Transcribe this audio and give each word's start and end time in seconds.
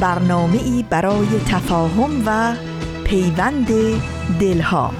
برنامه 0.00 0.62
ای 0.62 0.84
برای 0.90 1.40
تفاهم 1.46 2.22
و 2.26 2.54
پیوند 3.04 3.68
دلها. 4.40 4.90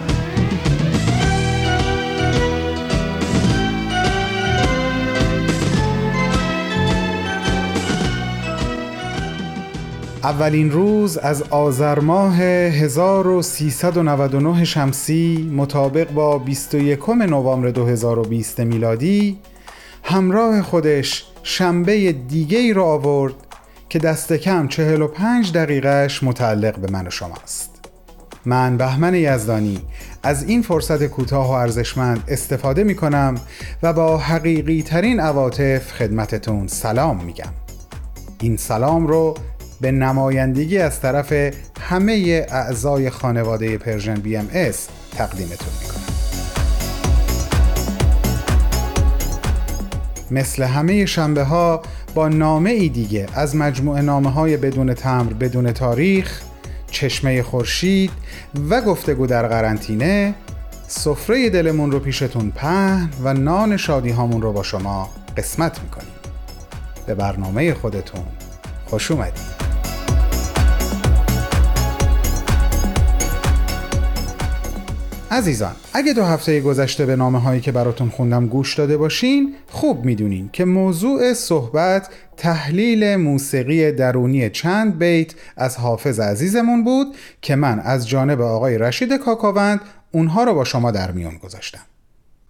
اولین 10.22 10.70
روز 10.70 11.18
از 11.18 11.42
آذر 11.42 11.98
ماه 11.98 12.36
1399 12.36 14.64
شمسی 14.64 15.50
مطابق 15.56 16.10
با 16.10 16.38
21 16.38 17.08
نوامبر 17.08 17.70
2020 17.70 18.60
میلادی 18.60 19.38
همراه 20.02 20.62
خودش 20.62 21.24
شنبه 21.42 22.12
دیگه 22.12 22.58
ای 22.58 22.72
رو 22.72 22.84
آورد 22.84 23.47
که 23.88 23.98
دست 23.98 24.32
کم 24.32 24.68
45 24.68 25.52
دقیقهش 25.52 26.22
متعلق 26.22 26.78
به 26.78 26.92
من 26.92 27.06
و 27.06 27.10
شماست 27.10 27.70
من 28.44 28.76
بهمن 28.76 29.14
یزدانی 29.14 29.80
از 30.22 30.44
این 30.44 30.62
فرصت 30.62 31.06
کوتاه 31.06 31.48
و 31.48 31.50
ارزشمند 31.50 32.24
استفاده 32.28 32.84
می 32.84 32.94
کنم 32.94 33.34
و 33.82 33.92
با 33.92 34.18
حقیقی 34.18 34.82
ترین 34.82 35.20
عواطف 35.20 35.92
خدمتتون 35.92 36.66
سلام 36.66 37.24
میگم. 37.24 37.52
این 38.40 38.56
سلام 38.56 39.06
رو 39.06 39.34
به 39.80 39.92
نمایندگی 39.92 40.78
از 40.78 41.00
طرف 41.00 41.32
همه 41.80 42.46
اعضای 42.50 43.10
خانواده 43.10 43.78
Persian 43.78 44.14
BMS 44.14 44.88
تقدیمتون 45.16 45.72
می 45.82 45.88
کنم 45.88 45.98
مثل 50.30 50.62
همه 50.62 51.06
شنبه 51.06 51.42
ها 51.42 51.82
با 52.18 52.28
نامه 52.28 52.70
ای 52.70 52.88
دیگه 52.88 53.26
از 53.34 53.56
مجموعه 53.56 54.02
نامه 54.02 54.30
های 54.30 54.56
بدون 54.56 54.94
تمر 54.94 55.32
بدون 55.32 55.72
تاریخ 55.72 56.40
چشمه 56.90 57.42
خورشید 57.42 58.10
و 58.70 58.80
گفتگو 58.80 59.26
در 59.26 59.48
قرنطینه 59.48 60.34
سفره 60.86 61.50
دلمون 61.50 61.90
رو 61.90 61.98
پیشتون 61.98 62.50
پهن 62.50 63.10
و 63.22 63.34
نان 63.34 63.76
شادی 63.76 64.10
هامون 64.10 64.42
رو 64.42 64.52
با 64.52 64.62
شما 64.62 65.10
قسمت 65.36 65.82
می‌کنیم. 65.82 66.12
به 67.06 67.14
برنامه 67.14 67.74
خودتون 67.74 68.24
خوش 68.86 69.10
اومدید. 69.10 69.57
عزیزان 75.30 75.76
اگه 75.92 76.12
دو 76.12 76.24
هفته 76.24 76.60
گذشته 76.60 77.06
به 77.06 77.16
نامه 77.16 77.40
هایی 77.40 77.60
که 77.60 77.72
براتون 77.72 78.08
خوندم 78.08 78.46
گوش 78.46 78.74
داده 78.74 78.96
باشین 78.96 79.54
خوب 79.70 80.04
می‌دونین 80.04 80.50
که 80.52 80.64
موضوع 80.64 81.32
صحبت 81.32 82.08
تحلیل 82.36 83.16
موسیقی 83.16 83.92
درونی 83.92 84.50
چند 84.50 84.98
بیت 84.98 85.34
از 85.56 85.76
حافظ 85.76 86.20
عزیزمون 86.20 86.84
بود 86.84 87.16
که 87.42 87.56
من 87.56 87.80
از 87.80 88.08
جانب 88.08 88.40
آقای 88.40 88.78
رشید 88.78 89.12
کاکاوند 89.12 89.80
اونها 90.12 90.44
رو 90.44 90.54
با 90.54 90.64
شما 90.64 90.90
در 90.90 91.10
میون 91.10 91.38
گذاشتم. 91.38 91.82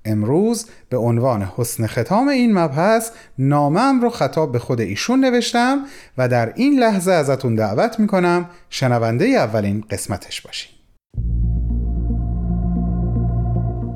امروز 0.04 0.66
به 0.88 0.96
عنوان 0.96 1.48
حسن 1.56 1.86
ختام 1.86 2.28
این 2.28 2.58
مبحث 2.58 3.10
نامم 3.38 4.00
رو 4.00 4.10
خطاب 4.10 4.52
به 4.52 4.58
خود 4.58 4.80
ایشون 4.80 5.24
نوشتم 5.24 5.78
و 6.18 6.28
در 6.28 6.52
این 6.54 6.78
لحظه 6.78 7.12
ازتون 7.12 7.54
دعوت 7.54 8.00
می‌کنم 8.00 8.50
شنونده 8.70 9.24
اولین 9.24 9.84
قسمتش 9.90 10.40
باشین. 10.40 10.77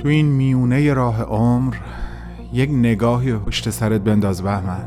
تو 0.03 0.09
این 0.09 0.27
میونه 0.27 0.95
راه 0.95 1.23
عمر 1.23 1.77
یک 2.53 2.71
نگاهی 2.71 3.33
پشت 3.33 3.71
سرت 3.71 4.01
بنداز 4.01 4.43
بهمن. 4.43 4.85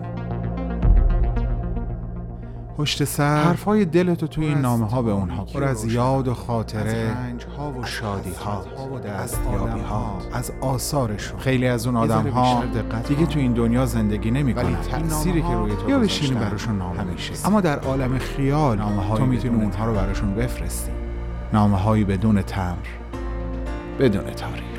پشت 2.77 3.03
سر 3.03 3.43
حرفای 3.43 3.85
دلتو 3.85 4.27
تو 4.27 4.41
این 4.41 4.57
نامه 4.57 4.89
ها 4.89 5.01
به 5.01 5.11
اونها 5.11 5.45
پر 5.45 5.63
از 5.63 5.93
یاد 5.93 6.27
و 6.27 6.33
خاطره 6.33 7.17
ها 7.57 7.71
و 7.71 7.85
شادی 7.85 8.33
ها 8.45 8.65
از 9.19 9.35
یابی 9.53 9.79
ها 9.79 10.17
از 10.33 10.51
آثارشون. 10.61 11.39
خیلی 11.39 11.67
از 11.67 11.87
اون 11.87 11.95
آدم 11.95 12.27
ها 12.27 12.63
دیگه 13.07 13.25
تو 13.25 13.39
این 13.39 13.53
دنیا 13.53 13.85
زندگی 13.85 14.31
نمی 14.31 14.53
کنن 14.53 14.75
تأثیری 14.75 15.41
که 15.41 15.53
روی 15.53 15.75
تو 15.75 15.89
یا 15.89 15.99
بشینی 15.99 16.39
براشون 16.39 16.77
نامه 16.77 17.03
میشه 17.03 17.33
اما 17.47 17.61
در 17.61 17.79
عالم 17.79 18.17
خیال 18.17 18.77
نامه 18.77 19.17
تو 19.17 19.25
می‌تونی 19.25 19.63
اونها 19.63 19.85
رو 19.85 19.93
براشون 19.93 20.35
بفرستی. 20.35 20.91
نامه 21.53 21.77
هایی 21.77 22.03
بدون 22.03 22.41
تمر 22.41 22.75
بدون 23.99 24.23
تاریخ. 24.23 24.74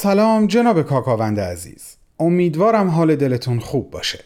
سلام 0.00 0.46
جناب 0.46 0.82
کاکاوند 0.82 1.40
عزیز. 1.40 1.96
امیدوارم 2.18 2.88
حال 2.88 3.16
دلتون 3.16 3.58
خوب 3.58 3.90
باشه. 3.90 4.24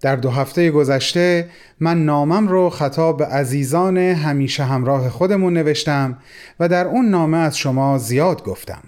در 0.00 0.16
دو 0.16 0.30
هفته 0.30 0.70
گذشته 0.70 1.48
من 1.80 2.04
نامم 2.04 2.48
رو 2.48 2.70
خطاب 2.70 3.16
به 3.16 3.26
عزیزان 3.26 3.98
همیشه 3.98 4.64
همراه 4.64 5.08
خودمون 5.08 5.54
نوشتم 5.54 6.18
و 6.60 6.68
در 6.68 6.86
اون 6.86 7.04
نامه 7.04 7.38
از 7.38 7.58
شما 7.58 7.98
زیاد 7.98 8.44
گفتم. 8.44 8.82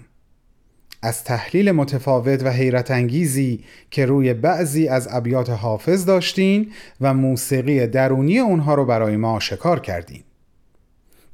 از 1.01 1.23
تحلیل 1.23 1.71
متفاوت 1.71 2.43
و 2.43 2.49
حیرت 2.49 2.91
انگیزی 2.91 3.63
که 3.91 4.05
روی 4.05 4.33
بعضی 4.33 4.87
از 4.87 5.07
ابیات 5.11 5.49
حافظ 5.49 6.05
داشتین 6.05 6.71
و 7.01 7.13
موسیقی 7.13 7.87
درونی 7.87 8.39
اونها 8.39 8.75
رو 8.75 8.85
برای 8.85 9.17
ما 9.17 9.39
شکار 9.39 9.79
کردین. 9.79 10.23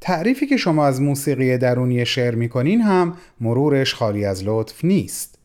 تعریفی 0.01 0.47
که 0.47 0.57
شما 0.57 0.85
از 0.85 1.01
موسیقی 1.01 1.57
درونی 1.57 2.05
شعر 2.05 2.35
می‌کنین 2.35 2.81
هم 2.81 3.17
مرورش 3.41 3.93
خالی 3.95 4.25
از 4.25 4.43
لطف 4.43 4.85
نیست. 4.85 5.37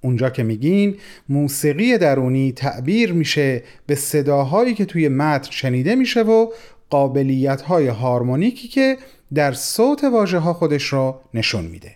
اونجا 0.00 0.30
که 0.30 0.42
میگین 0.42 0.96
موسیقی 1.28 1.98
درونی 1.98 2.52
تعبیر 2.52 3.12
میشه 3.12 3.62
به 3.86 3.94
صداهایی 3.94 4.74
که 4.74 4.84
توی 4.84 5.08
متن 5.08 5.50
شنیده 5.50 5.94
میشه 5.94 6.22
و 6.22 6.50
قابلیت 6.90 7.62
های 7.62 7.86
هارمونیکی 7.86 8.68
که 8.68 8.98
در 9.34 9.52
صوت 9.52 10.04
واژه 10.04 10.38
ها 10.38 10.52
خودش 10.52 10.84
رو 10.84 11.20
نشون 11.34 11.64
میده. 11.64 11.92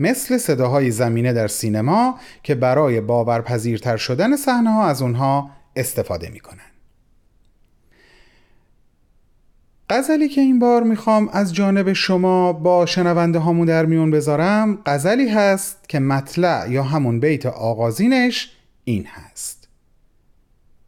مثل 0.00 0.38
صداهای 0.38 0.90
زمینه 0.90 1.32
در 1.32 1.48
سینما 1.48 2.18
که 2.42 2.54
برای 2.54 3.00
باورپذیرتر 3.00 3.96
شدن 3.96 4.36
صحنه 4.36 4.70
ها 4.70 4.86
از 4.86 5.02
اونها 5.02 5.50
استفاده 5.76 6.30
می‌کنن. 6.30 6.73
غزلی 9.94 10.28
که 10.28 10.40
این 10.40 10.58
بار 10.58 10.82
می‌خوام 10.82 11.28
از 11.32 11.54
جانب 11.54 11.92
شما 11.92 12.52
با 12.52 12.86
شنونده 12.86 13.38
هامون 13.38 13.66
در 13.66 13.86
میون 13.86 14.10
بذارم 14.10 14.78
غزلی 14.86 15.28
هست 15.28 15.88
که 15.88 15.98
مطلع 15.98 16.66
یا 16.70 16.82
همون 16.82 17.20
بیت 17.20 17.46
آغازینش 17.46 18.50
این 18.84 19.06
هست. 19.06 19.68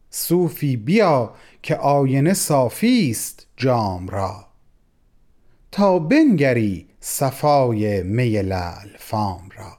صوفی 0.09 0.77
بیا 0.77 1.33
که 1.63 1.75
آینه 1.75 2.33
صافی 2.33 3.09
است 3.11 3.47
جام 3.57 4.07
را. 4.07 4.45
تا 5.71 5.99
بنگری 5.99 6.87
صفای 6.99 8.03
می 8.03 8.41
لعل 8.41 8.89
فام 8.99 9.49
را. 9.57 9.77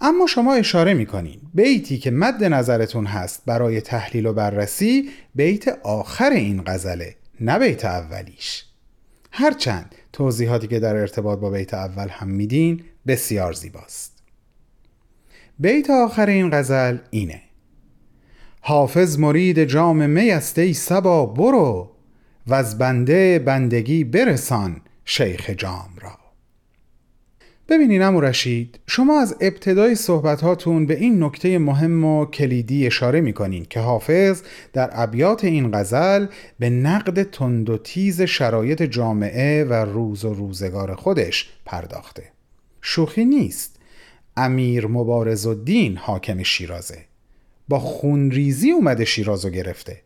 اما 0.00 0.26
شما 0.26 0.54
اشاره 0.54 0.94
می‌کنین 0.94 1.40
بیتی 1.54 1.98
که 1.98 2.10
مد 2.10 2.44
نظرتون 2.44 3.06
هست 3.06 3.42
برای 3.46 3.80
تحلیل 3.80 4.26
و 4.26 4.32
بررسی 4.32 5.10
بیت 5.34 5.68
آخر 5.82 6.30
این 6.30 6.62
غزله. 6.66 7.16
نه 7.40 7.58
بیت 7.58 7.84
اولیش. 7.84 8.64
هرچند 9.30 9.94
توضیحاتی 10.12 10.66
که 10.66 10.80
در 10.80 10.96
ارتباط 10.96 11.38
با 11.38 11.50
بیت 11.50 11.74
اول 11.74 12.08
هم 12.08 12.28
میدین 12.28 12.84
بسیار 13.06 13.52
زیباست. 13.52 14.22
بیت 15.58 15.90
آخر 15.90 16.26
این 16.26 16.50
غزل 16.52 16.98
اینه. 17.10 17.42
حافظ 18.60 19.18
مرید 19.18 19.64
جام 19.64 20.10
می 20.10 20.30
است 20.30 20.58
ای 20.58 20.74
سبا 20.74 21.26
برو 21.26 21.90
و 22.46 22.54
از 22.54 22.78
بنده 22.78 23.38
بندگی 23.38 24.04
برسان 24.04 24.80
شیخ 25.04 25.50
جام 25.50 25.90
را. 26.00 26.21
ببینین 27.72 28.02
امو 28.02 28.20
رشید 28.20 28.78
شما 28.86 29.20
از 29.20 29.36
ابتدای 29.40 29.94
صحبتاتون 29.94 30.86
به 30.86 30.96
این 30.96 31.22
نکته 31.22 31.58
مهم 31.58 32.04
و 32.04 32.26
کلیدی 32.26 32.86
اشاره 32.86 33.20
می‌کنین 33.20 33.66
که 33.70 33.80
حافظ 33.80 34.42
در 34.72 34.90
ابیات 34.92 35.44
این 35.44 35.70
غزل 35.72 36.26
به 36.58 36.70
نقد 36.70 37.22
تند 37.22 37.70
و 37.70 37.78
تیز 37.78 38.22
شرایط 38.22 38.82
جامعه 38.82 39.64
و 39.64 39.72
روز 39.72 40.24
و 40.24 40.34
روزگار 40.34 40.94
خودش 40.94 41.50
پرداخته. 41.64 42.22
شوخی 42.82 43.24
نیست. 43.24 43.76
امیر 44.36 44.86
مبارز 44.86 45.46
الدین 45.46 45.96
حاکم 45.96 46.42
شیرازه. 46.42 46.98
با 47.68 47.78
خونریزی 47.78 48.70
اومده 48.70 49.04
شیرازو 49.04 49.50
گرفته. 49.50 50.00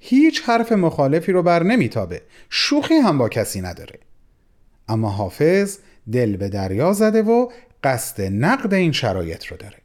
هیچ 0.00 0.42
حرف 0.42 0.72
مخالفی 0.72 1.32
رو 1.32 1.42
بر 1.42 1.62
نمیتابه. 1.62 2.22
شوخی 2.50 2.94
هم 2.94 3.18
با 3.18 3.28
کسی 3.28 3.60
نداره. 3.60 3.98
اما 4.88 5.10
حافظ 5.10 5.78
دل 6.12 6.36
به 6.36 6.48
دریا 6.48 6.92
زده 6.92 7.22
و 7.22 7.48
قصد 7.84 8.22
نقد 8.22 8.74
این 8.74 8.92
شرایط 8.92 9.46
رو 9.46 9.56
داره. 9.56 9.76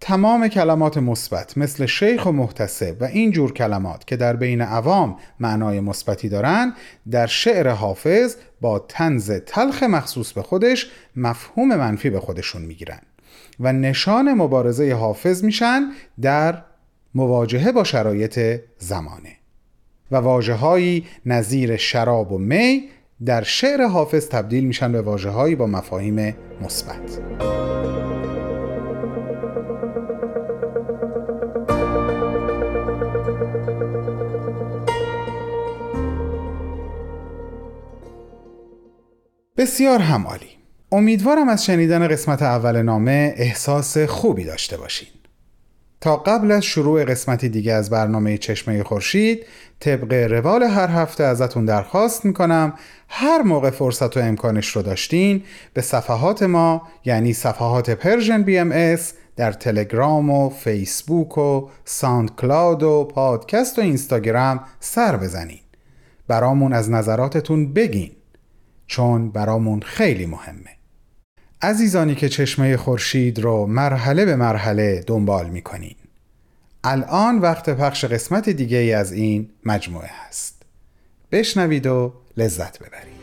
تمام 0.00 0.48
کلمات 0.48 0.98
مثبت 0.98 1.58
مثل 1.58 1.86
شیخ 1.86 2.26
و 2.26 2.32
محتسب 2.32 2.96
و 3.00 3.04
این 3.04 3.30
جور 3.30 3.52
کلمات 3.52 4.06
که 4.06 4.16
در 4.16 4.36
بین 4.36 4.60
عوام 4.60 5.16
معنای 5.40 5.80
مثبتی 5.80 6.28
دارن 6.28 6.74
در 7.10 7.26
شعر 7.26 7.68
حافظ 7.68 8.36
با 8.60 8.78
تنز 8.78 9.30
تلخ 9.30 9.82
مخصوص 9.82 10.32
به 10.32 10.42
خودش 10.42 10.90
مفهوم 11.16 11.68
منفی 11.68 12.10
به 12.10 12.20
خودشون 12.20 12.62
می‌گیرن 12.62 13.00
و 13.60 13.72
نشان 13.72 14.34
مبارزه 14.34 14.94
حافظ 14.94 15.44
میشن 15.44 15.82
در 16.20 16.62
مواجهه 17.14 17.72
با 17.72 17.84
شرایط 17.84 18.60
زمانه. 18.78 19.38
و 20.10 20.16
واجه 20.16 21.02
نظیر 21.26 21.76
شراب 21.76 22.32
و 22.32 22.38
می 22.38 22.88
در 23.24 23.42
شعر 23.42 23.86
حافظ 23.86 24.28
تبدیل 24.28 24.64
میشن 24.64 24.92
به 24.92 25.02
واجه 25.02 25.56
با 25.56 25.66
مفاهیم 25.66 26.36
مثبت. 26.60 27.20
بسیار 39.56 39.98
هم 39.98 40.17
عالی 40.17 40.46
امیدوارم 40.92 41.48
از 41.48 41.64
شنیدن 41.64 42.08
قسمت 42.08 42.42
اول 42.42 42.82
برنامه 42.82 43.34
احساس 43.36 43.98
خوبی 43.98 44.44
داشته 44.44 44.76
باشین 44.76 45.08
تا 46.00 46.16
قبل 46.16 46.50
از 46.50 46.64
شروع 46.64 47.04
قسمتی 47.04 47.48
دیگه 47.48 47.72
از 47.72 47.90
برنامه 47.90 48.38
چشمه 48.38 48.82
خورشید 48.82 49.46
طبق 49.80 50.12
روال 50.12 50.62
هر 50.62 50.88
هفته 50.88 51.24
ازتون 51.24 51.64
درخواست 51.64 52.24
می‌کنم 52.24 52.74
هر 53.08 53.42
موقع 53.42 53.70
فرصت 53.70 54.16
و 54.16 54.20
امکانش 54.20 54.68
رو 54.68 54.82
داشتین 54.82 55.42
به 55.74 55.82
صفحات 55.82 56.42
ما 56.42 56.82
یعنی 57.04 57.32
صفحات 57.32 57.90
Persian 57.90 58.42
BMS 58.42 59.12
در 59.36 59.52
تلگرام 59.52 60.30
و 60.30 60.50
فیسبوک 60.50 61.38
و 61.38 61.68
SoundCloud 61.84 62.82
و 62.82 63.04
پادکست 63.14 63.78
و 63.78 63.82
اینستاگرام 63.82 64.60
سر 64.80 65.16
بزنین. 65.16 65.60
برامون 66.28 66.72
از 66.72 66.90
نظراتتون 66.90 67.72
بگین 67.72 68.10
چون 68.86 69.30
برامون 69.30 69.80
خیلی 69.80 70.26
مهمه. 70.26 70.77
عزیزانی 71.62 72.14
که 72.14 72.28
چشمه 72.28 72.76
خورشید 72.76 73.38
رو 73.38 73.66
مرحله 73.66 74.24
به 74.24 74.36
مرحله 74.36 75.04
دنبال 75.06 75.50
می‌کنین. 75.50 75.96
الان 76.84 77.38
وقت 77.38 77.70
پخش 77.70 78.04
قسمت 78.04 78.48
دیگه 78.48 78.78
از 78.78 79.12
این 79.12 79.48
مجموعه 79.64 80.10
هست. 80.28 80.62
بشنوید 81.32 81.86
و 81.86 82.12
لذت 82.36 82.78
ببرید. 82.78 83.17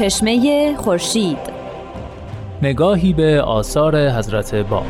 چشمه 0.00 0.76
خورشید. 0.76 1.38
نگاهی 2.62 3.12
به 3.12 3.42
آثار 3.42 4.08
حضرت 4.10 4.54
باب 4.54 4.86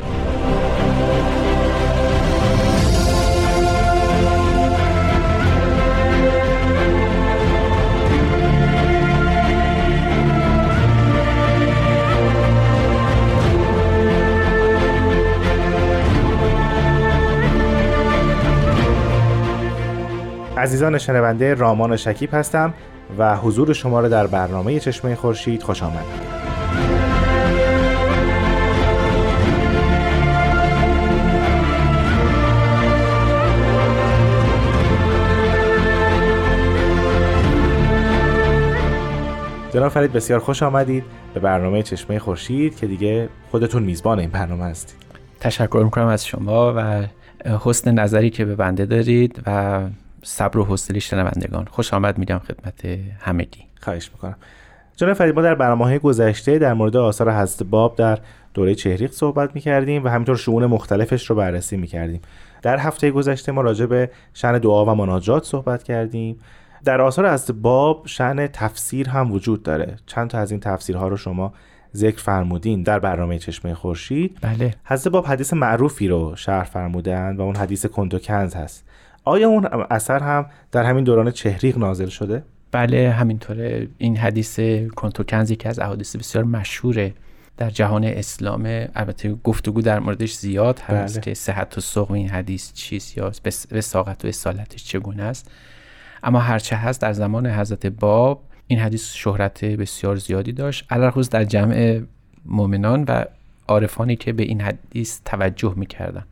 عزیزان 20.56 20.98
شنونده 20.98 21.54
رامان 21.54 21.96
شکیب 21.96 22.34
هستم. 22.34 22.74
و 23.18 23.36
حضور 23.36 23.72
شما 23.72 24.00
را 24.00 24.08
در 24.08 24.26
برنامه 24.26 24.80
چشمه 24.80 25.14
خورشید 25.14 25.62
خوش 25.62 25.82
آمد. 25.82 26.04
جناب 39.72 39.88
فرید 39.88 40.12
بسیار 40.12 40.40
خوش 40.40 40.62
آمدید 40.62 41.04
به 41.34 41.40
برنامه 41.40 41.82
چشمه 41.82 42.18
خورشید 42.18 42.76
که 42.76 42.86
دیگه 42.86 43.28
خودتون 43.50 43.82
میزبان 43.82 44.18
این 44.18 44.30
برنامه 44.30 44.64
هستید 44.64 44.96
تشکر 45.40 45.82
می‌کنم 45.84 46.06
از 46.06 46.26
شما 46.26 46.74
و 46.76 47.06
حسن 47.64 47.94
نظری 47.94 48.30
که 48.30 48.44
به 48.44 48.56
بنده 48.56 48.86
دارید 48.86 49.42
و 49.46 49.80
صبر 50.22 50.58
و 50.58 50.64
حوصله 50.64 50.98
شنوندگان. 50.98 51.64
خوش 51.70 51.94
آمد 51.94 52.18
میگم 52.18 52.38
خدمت 52.38 52.98
همگی. 53.20 53.60
خواهش 53.80 54.10
می‌کنم. 54.12 54.36
جناب 54.96 55.12
فرید 55.12 55.34
ما 55.34 55.42
در 55.42 55.54
برنامه 55.54 55.98
گذشته 55.98 56.58
در 56.58 56.74
مورد 56.74 56.96
آثار 56.96 57.32
حضرت 57.32 57.68
باب 57.68 57.96
در 57.96 58.18
دوره 58.54 58.74
چهریق 58.74 59.12
صحبت 59.12 59.54
می‌کردیم 59.54 60.04
و 60.04 60.08
همینطور 60.08 60.36
شعون 60.36 60.66
مختلفش 60.66 61.30
رو 61.30 61.36
بررسی 61.36 61.76
می‌کردیم. 61.76 62.20
در 62.62 62.78
هفته 62.78 63.10
گذشته 63.10 63.52
ما 63.52 63.60
راجع 63.60 63.86
به 63.86 64.10
شن 64.34 64.58
دعا 64.58 64.84
و 64.84 64.94
مناجات 64.94 65.44
صحبت 65.44 65.82
کردیم. 65.82 66.40
در 66.84 67.00
آثار 67.00 67.32
حضرت 67.32 67.50
باب 67.50 68.06
شن 68.06 68.46
تفسیر 68.46 69.08
هم 69.08 69.32
وجود 69.32 69.62
داره. 69.62 69.96
چند 70.06 70.30
تا 70.30 70.38
از 70.38 70.50
این 70.50 70.60
تفسیرها 70.60 71.08
رو 71.08 71.16
شما 71.16 71.52
ذکر 71.94 72.20
فرمودین 72.20 72.82
در 72.82 72.98
برنامه 72.98 73.38
چشمه 73.38 73.74
خورشید. 73.74 74.38
بله. 74.42 74.74
حضرت 74.84 75.12
باب 75.12 75.26
حدیث 75.26 75.52
معروفی 75.52 76.08
رو 76.08 76.36
شرح 76.36 76.64
فرمودن 76.64 77.36
و 77.36 77.40
اون 77.42 77.56
حدیث 77.56 77.86
کنز 77.86 78.54
هست. 78.54 78.89
آیا 79.24 79.48
اون 79.48 79.68
اثر 79.90 80.18
هم 80.18 80.46
در 80.72 80.84
همین 80.84 81.04
دوران 81.04 81.30
چهریق 81.30 81.78
نازل 81.78 82.08
شده؟ 82.08 82.42
بله 82.72 83.10
همینطوره. 83.10 83.88
این 83.98 84.16
حدیث 84.16 84.60
کنتوکنز 84.96 85.50
یکی 85.50 85.68
از 85.68 85.78
احادیث 85.78 86.16
بسیار 86.16 86.44
مشهوره 86.44 87.14
در 87.56 87.70
جهان 87.70 88.04
اسلام. 88.04 88.62
البته 88.94 89.34
گفتگو 89.34 89.82
در 89.82 89.98
موردش 89.98 90.34
زیاد 90.34 90.78
هست 90.78 91.14
بله. 91.14 91.24
که 91.24 91.34
صحت 91.34 91.78
و 91.78 91.80
سقم 91.80 92.14
این 92.14 92.28
حدیث 92.28 92.72
چیست 92.72 93.16
یا 93.18 93.32
به 93.70 93.80
ساقت 93.80 94.24
و 94.24 94.28
اصالتش 94.28 94.84
چگونه 94.84 95.22
است. 95.22 95.50
اما 96.22 96.38
هرچه 96.38 96.76
هست 96.76 97.00
در 97.00 97.12
زمان 97.12 97.46
حضرت 97.46 97.86
باب 97.86 98.42
این 98.66 98.78
حدیث 98.78 99.12
شهرت 99.12 99.64
بسیار 99.64 100.16
زیادی 100.16 100.52
داشت. 100.52 100.86
علرخص 100.90 101.28
در 101.28 101.44
جمع 101.44 102.00
مؤمنان 102.44 103.04
و 103.08 103.24
عارفانی 103.68 104.16
که 104.16 104.32
به 104.32 104.42
این 104.42 104.60
حدیث 104.60 105.20
توجه 105.24 105.74
می‌کردن 105.76 106.24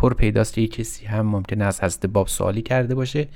پر 0.00 0.14
پیداست 0.14 0.58
یک 0.58 0.72
کسی 0.72 1.06
هم 1.06 1.26
ممکن 1.26 1.62
است 1.62 1.84
حضرت 1.84 2.06
باب 2.06 2.28
سوالی 2.28 2.62
کرده 2.62 2.94
باشه 2.94 3.28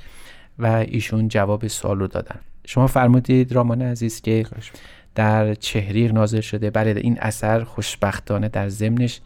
و 0.58 0.66
ایشون 0.66 1.28
جواب 1.28 1.66
سوال 1.66 1.98
رو 1.98 2.06
دادن. 2.06 2.40
شما 2.66 2.86
فرمودید 2.86 3.52
رامان 3.52 3.82
عزیز 3.82 4.20
که 4.20 4.46
در 5.14 5.54
چهریق 5.54 6.12
نازل 6.12 6.40
شده. 6.40 6.70
بله 6.70 7.00
این 7.00 7.18
اثر 7.20 7.64
خوشبختانه 7.64 8.48
در 8.48 8.68
ضمنش 8.68 9.20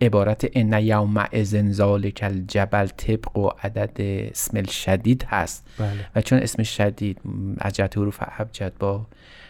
عبارت 0.00 0.50
ان 0.54 0.72
یوم 0.72 1.24
ازن 1.32 1.72
ذالک 1.72 2.20
الجبل 2.22 2.86
طبق 2.86 3.36
و 3.36 3.48
عدد 3.62 4.00
اسم 4.00 4.62
شدید 4.62 5.24
هست. 5.28 5.66
بله. 5.78 5.88
و 6.16 6.22
چون 6.22 6.38
اسم 6.38 6.62
شدید 6.62 7.18
جهت 7.72 7.96
حروف 7.96 8.18
ابجد 8.20 8.72
با 8.78 9.06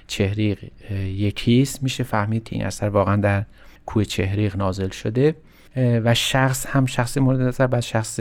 چهریق 0.06 0.58
یکیست 1.04 1.82
میشه 1.82 2.04
فهمید 2.04 2.44
که 2.44 2.56
این 2.56 2.64
اثر 2.64 2.88
واقعا 2.88 3.16
در 3.16 3.44
کوه 3.86 4.04
چهریق 4.04 4.56
نازل 4.56 4.88
شده. 4.88 5.34
و 5.78 6.14
شخص 6.14 6.66
هم 6.66 6.86
شخص 6.86 7.18
مورد 7.18 7.40
نظر 7.40 7.66
باید 7.66 7.84
شخص 7.84 8.20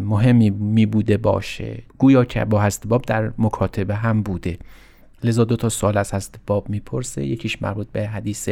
مهمی 0.00 0.50
می 0.50 0.86
بوده 0.86 1.16
باشه. 1.16 1.82
گویا 1.98 2.24
که 2.24 2.44
با 2.44 2.60
هست 2.60 2.86
باب 2.86 3.02
در 3.02 3.32
مکاتبه 3.38 3.94
هم 3.94 4.22
بوده. 4.22 4.58
لذا 5.24 5.44
دو 5.44 5.56
تا 5.56 5.68
سوال 5.68 5.98
از 5.98 6.12
هست 6.12 6.40
باب 6.46 6.68
می‌پرسه. 6.68 7.24
یکیش 7.24 7.62
مربوط 7.62 7.86
به 7.92 8.06
حدیث 8.06 8.48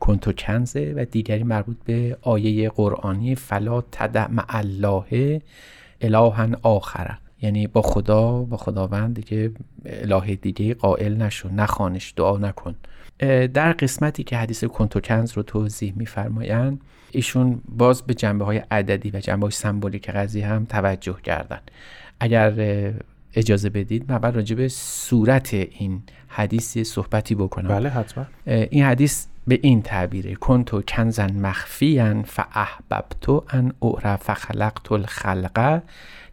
کنتو 0.00 0.32
کنزه 0.32 0.94
و 0.96 1.04
دیگری 1.04 1.42
مربوط 1.42 1.76
به 1.84 2.16
آیه 2.22 2.68
قرآنی 2.68 3.34
فلا 3.34 3.80
تدع 3.80 4.30
مع 4.30 4.46
الله 4.48 5.40
الها 6.00 6.48
آخره 6.62 7.18
یعنی 7.42 7.66
با 7.66 7.82
خدا 7.82 8.32
با 8.32 8.56
خداوند 8.56 9.14
دیگه 9.14 9.50
اله 9.86 10.34
دیگه 10.34 10.74
قائل 10.74 11.16
نشو 11.16 11.48
نخوانش 11.48 12.14
دعا 12.16 12.38
نکن. 12.38 12.74
در 13.54 13.72
قسمتی 13.72 14.24
که 14.24 14.36
حدیث 14.36 14.64
کنتوکنز 14.64 15.32
رو 15.32 15.42
توضیح 15.42 15.92
میفرمایند 15.96 16.80
ایشون 17.10 17.60
باز 17.68 18.02
به 18.02 18.14
جنبه 18.14 18.44
های 18.44 18.62
عددی 18.70 19.10
و 19.10 19.20
جنبه 19.20 19.42
های 19.42 19.50
سمبولیک 19.50 20.10
قضیه 20.10 20.46
هم 20.46 20.64
توجه 20.64 21.16
کردن. 21.22 21.60
اگر 22.20 22.52
اجازه 23.34 23.70
بدید 23.70 24.12
من 24.12 24.18
بعد 24.18 24.36
راجع 24.36 24.56
به 24.56 24.68
صورت 24.68 25.54
این 25.54 26.02
حدیث 26.28 26.78
صحبتی 26.78 27.34
بکنم. 27.34 27.68
بله 27.68 27.88
حتما. 27.88 28.26
این 28.46 28.84
حدیث 28.84 29.26
به 29.46 29.58
این 29.62 29.82
تعبیره 29.82 30.34
کنتو 30.34 30.82
کنزن 30.82 31.36
مخفیان 31.36 32.22
فاحببتو 32.22 33.44
ان 33.50 33.72
اعرف 33.82 34.30
خلقت 34.30 34.92
الخلقه 34.92 35.82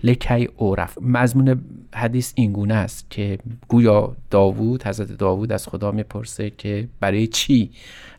لکی 0.04 0.50
اعرف 0.60 0.98
مضمون 1.02 1.62
حدیث 1.96 2.34
این 2.36 2.54
گونه 2.54 2.74
است 2.74 3.10
که 3.10 3.38
گویا 3.68 4.16
داوود 4.30 4.84
حضرت 4.84 5.12
داوود 5.12 5.52
از 5.52 5.68
خدا 5.68 5.92
می‌پرسه 5.92 6.50
که 6.50 6.88
برای 7.00 7.28
چی 7.28 7.72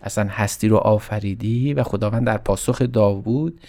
اصلا 0.03 0.29
هستی 0.31 0.69
رو 0.69 0.77
آفریدی؟ 0.77 1.75
و 1.75 1.83
خداوند 1.83 2.27
در 2.27 2.39
پاسخ 2.39 2.83
داوود 2.83 3.61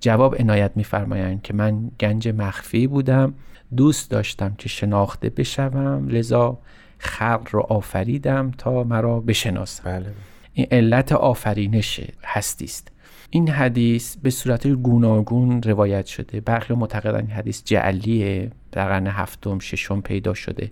جواب 0.00 0.40
عنایت 0.40 0.72
میفرمایند 0.74 1.42
که 1.42 1.54
من 1.54 1.90
گنج 2.00 2.28
مخفی 2.28 2.86
بودم 2.86 3.34
دوست 3.76 4.10
داشتم 4.10 4.54
که 4.58 4.68
شناخته 4.68 5.30
بشوم 5.30 6.08
لذا 6.08 6.58
خلق 6.98 7.48
رو 7.50 7.60
آفریدم 7.60 8.50
تا 8.58 8.84
مرا 8.84 9.20
بشناسم 9.20 9.84
بله. 9.84 10.12
این 10.52 10.66
علت 10.70 11.12
آفرینش 11.12 12.00
هستی 12.24 12.64
است. 12.64 12.92
این 13.30 13.48
حدیث 13.48 14.16
به 14.16 14.30
صورت 14.30 14.66
گوناگون 14.66 15.62
روایت 15.62 16.06
شده. 16.06 16.40
برخی 16.40 16.74
معتقدن 16.74 17.16
این 17.16 17.30
حدیث 17.30 17.62
جعلیه 17.64 18.50
در 18.72 18.88
قرن 18.88 19.06
هفتم 19.06 19.58
ششم 19.58 20.00
پیدا 20.00 20.34
شده. 20.34 20.70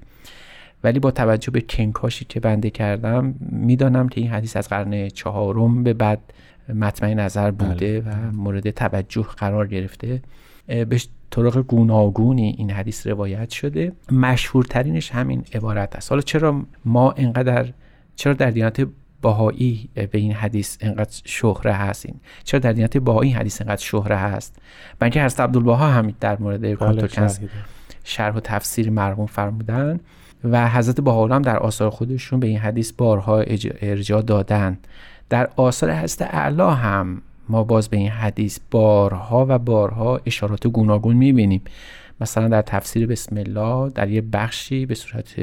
ولی 0.84 0.98
با 0.98 1.10
توجه 1.10 1.50
به 1.50 1.60
کنکاشی 1.60 2.25
که 2.25 2.40
بنده 2.40 2.70
کردم 2.70 3.34
می‌دانم 3.40 4.08
که 4.08 4.20
این 4.20 4.30
حدیث 4.30 4.56
از 4.56 4.68
قرن 4.68 5.08
چهارم 5.08 5.82
به 5.82 5.92
بعد 5.92 6.20
مطمع 6.75 7.14
نظر 7.14 7.50
بوده 7.50 8.00
بله. 8.00 8.14
و 8.14 8.32
مورد 8.32 8.70
توجه 8.70 9.22
قرار 9.22 9.66
گرفته. 9.66 10.22
به 10.66 11.00
طرق 11.30 11.58
گوناگونی 11.58 12.54
این 12.58 12.70
حدیث 12.70 13.06
روایت 13.06 13.50
شده. 13.50 13.92
مشهورترینش 14.12 15.10
همین 15.10 15.44
عبارت 15.54 15.96
است. 15.96 16.10
حالا 16.10 16.22
چرا 16.22 16.62
ما 16.84 17.12
انقدر 17.12 17.72
چرا 18.16 18.32
در 18.32 18.50
دیانت 18.50 18.88
باهایی 19.26 19.88
به 19.95 20.18
این 20.18 20.33
حدیث 20.33 20.76
انقدر 20.80 21.21
شهره 21.25 21.73
هستین؟ 21.73 22.14
چرا 22.45 22.61
در 22.61 22.73
دیانت 22.73 22.97
باهایی 22.97 23.30
این 23.30 23.38
حدیث 23.38 23.61
انقدر 23.61 23.83
شهره 23.83 24.16
هست؟ 24.16 24.59
بلکه 24.99 25.25
حضرت 25.25 25.40
عبدالبها 25.40 25.76
هم 25.76 26.14
در 26.21 26.38
مورد 26.38 26.78
بله، 26.78 27.09
شرح 28.04 28.35
و 28.35 28.40
تفسیر 28.40 28.90
مرحوم 28.90 29.26
فرمودن 29.26 30.00
و 30.45 30.68
حضرت 30.68 31.00
بهاءالله 31.00 31.35
هم 31.35 31.42
در 31.42 31.59
آثار 31.59 31.90
خودشون 31.90 32.40
به 32.40 32.47
این 32.47 32.59
حدیث 32.59 32.92
بارها 32.92 33.40
ارجاع 33.80 34.23
دادن. 34.23 34.78
در 35.28 35.50
آثار 35.56 35.92
حضرت 35.92 36.35
اعلی 36.35 36.62
هم 36.62 37.23
ما 37.49 37.64
باز 37.64 37.88
به 37.88 37.97
این 37.97 38.11
حدیث 38.11 38.59
بارها 38.71 39.47
و 39.49 39.59
بارها 39.59 40.21
اشارات 40.26 40.66
گوناگون 40.66 41.16
می‌بینیم. 41.16 41.62
مثلا 42.21 42.49
در 42.49 42.62
تفسیر 42.62 43.06
بسم 43.06 43.37
الله 43.37 43.90
در 43.90 44.09
یه 44.09 44.21
بخشی 44.21 44.87
به 44.87 44.95
صورت 44.95 45.35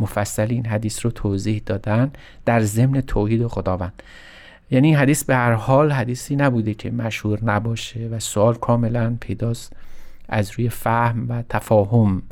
مفصل 0.00 0.46
این 0.50 0.66
حدیث 0.66 1.04
رو 1.04 1.10
توضیح 1.10 1.62
دادن 1.66 2.10
در 2.44 2.60
ضمن 2.60 3.00
توحید 3.00 3.46
خداوند. 3.46 4.02
یعنی 4.70 4.88
این 4.88 4.96
حدیث 4.96 5.24
به 5.24 5.36
هر 5.36 5.52
حال 5.52 5.92
حدیثی 5.92 6.36
نبوده 6.36 6.74
که 6.74 6.90
مشهور 6.90 7.44
نباشه 7.44 8.08
و 8.12 8.20
سوال 8.20 8.54
کاملا 8.54 9.16
پیداست 9.20 9.72
از 10.28 10.50
روی 10.50 10.68
فهم 10.68 11.26
و 11.28 11.42
تفاهم 11.48 12.22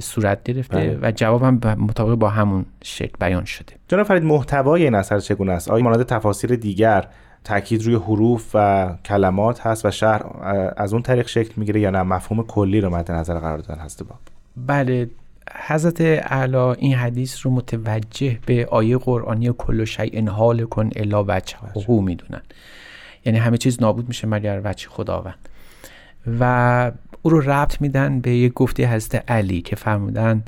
صورت 0.00 0.42
گرفته 0.42 0.76
بله. 0.76 0.98
و 1.02 1.12
جوابم 1.16 1.76
مطابق 1.78 2.14
با 2.14 2.28
همون 2.28 2.64
شکل 2.84 3.14
بیان 3.20 3.44
شده. 3.44 3.72
جناب 3.88 4.06
فرید 4.06 4.24
محتوای 4.24 4.84
این 4.84 4.94
اثر 4.94 5.18
چگونه 5.18 5.52
است؟ 5.52 5.70
آیا 5.70 5.84
مانند 5.84 6.02
تفاسیر 6.02 6.56
دیگر 6.56 7.08
تاکید 7.44 7.84
روی 7.84 7.94
حروف 7.94 8.50
و 8.54 8.88
کلمات 9.04 9.66
هست 9.66 9.86
و 9.86 9.90
شهر 9.90 10.22
از 10.76 10.92
اون 10.92 11.02
طریق 11.02 11.28
شکل 11.28 11.52
می‌گیره 11.56 11.80
یا 11.80 11.90
نه؟ 11.90 12.02
مفهوم 12.02 12.42
کلی 12.42 12.80
رو 12.80 12.90
مد 12.90 13.12
نظر 13.12 13.38
قرار 13.38 13.58
دادن 13.58 13.80
هست 13.80 14.04
باب. 14.04 14.18
بله 14.56 15.10
حضرت 15.54 16.00
اعلی 16.00 16.56
این 16.56 16.94
حدیث 16.94 17.46
رو 17.46 17.50
متوجه 17.50 18.38
به 18.46 18.66
آیه 18.66 18.98
قرآنی 18.98 19.52
کل 19.58 19.84
شیء 19.84 20.30
حال 20.30 20.64
کن 20.64 20.90
الا 20.96 21.24
وجه 21.28 21.56
او 21.86 22.02
می‌دونن. 22.02 22.42
یعنی 23.24 23.38
همه 23.38 23.56
چیز 23.56 23.82
نابود 23.82 24.08
میشه 24.08 24.26
مگر 24.28 24.60
وجه 24.64 24.88
خداوند. 24.88 25.48
و 26.40 26.92
او 27.22 27.30
رو 27.30 27.40
ربط 27.40 27.80
میدن 27.80 28.20
به 28.20 28.30
یک 28.30 28.52
گفته 28.52 28.86
حضرت 28.94 29.30
علی 29.30 29.62
که 29.62 29.76
فرمودن 29.76 30.42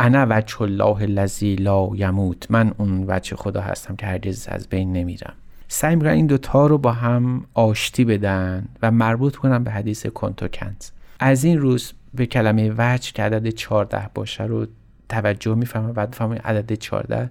انا 0.00 0.26
وجه 0.30 0.62
الله 0.62 1.02
الذی 1.02 1.56
لا 1.56 1.88
یموت. 1.94 2.50
من 2.50 2.72
اون 2.78 3.04
وجه 3.08 3.36
خدا 3.36 3.60
هستم 3.60 3.96
که 3.96 4.06
هرگز 4.06 4.48
از 4.48 4.68
بین 4.68 4.92
نمیرم. 4.92 5.32
سعی 5.68 5.96
می‌کنن 5.96 6.12
این 6.12 6.26
دوتا 6.26 6.66
رو 6.66 6.78
با 6.78 6.92
هم 6.92 7.44
آشتی 7.54 8.04
بدن 8.04 8.68
و 8.82 8.90
مربوط 8.90 9.36
کنن 9.36 9.64
به 9.64 9.70
حدیث 9.70 10.06
کنتوکنز 10.06 10.90
از 11.20 11.44
این 11.44 11.58
روز 11.58 11.92
به 12.16 12.26
کلمه 12.26 12.72
وجه 12.78 13.12
که 13.12 13.22
عدد 13.22 13.48
14 13.48 14.10
باشه 14.14 14.44
رو 14.44 14.66
توجه 15.08 15.54
می‌فهمم. 15.54 15.92
بعد 15.92 16.14
فهمم 16.14 16.38
عدد 16.44 16.72
14 16.72 17.30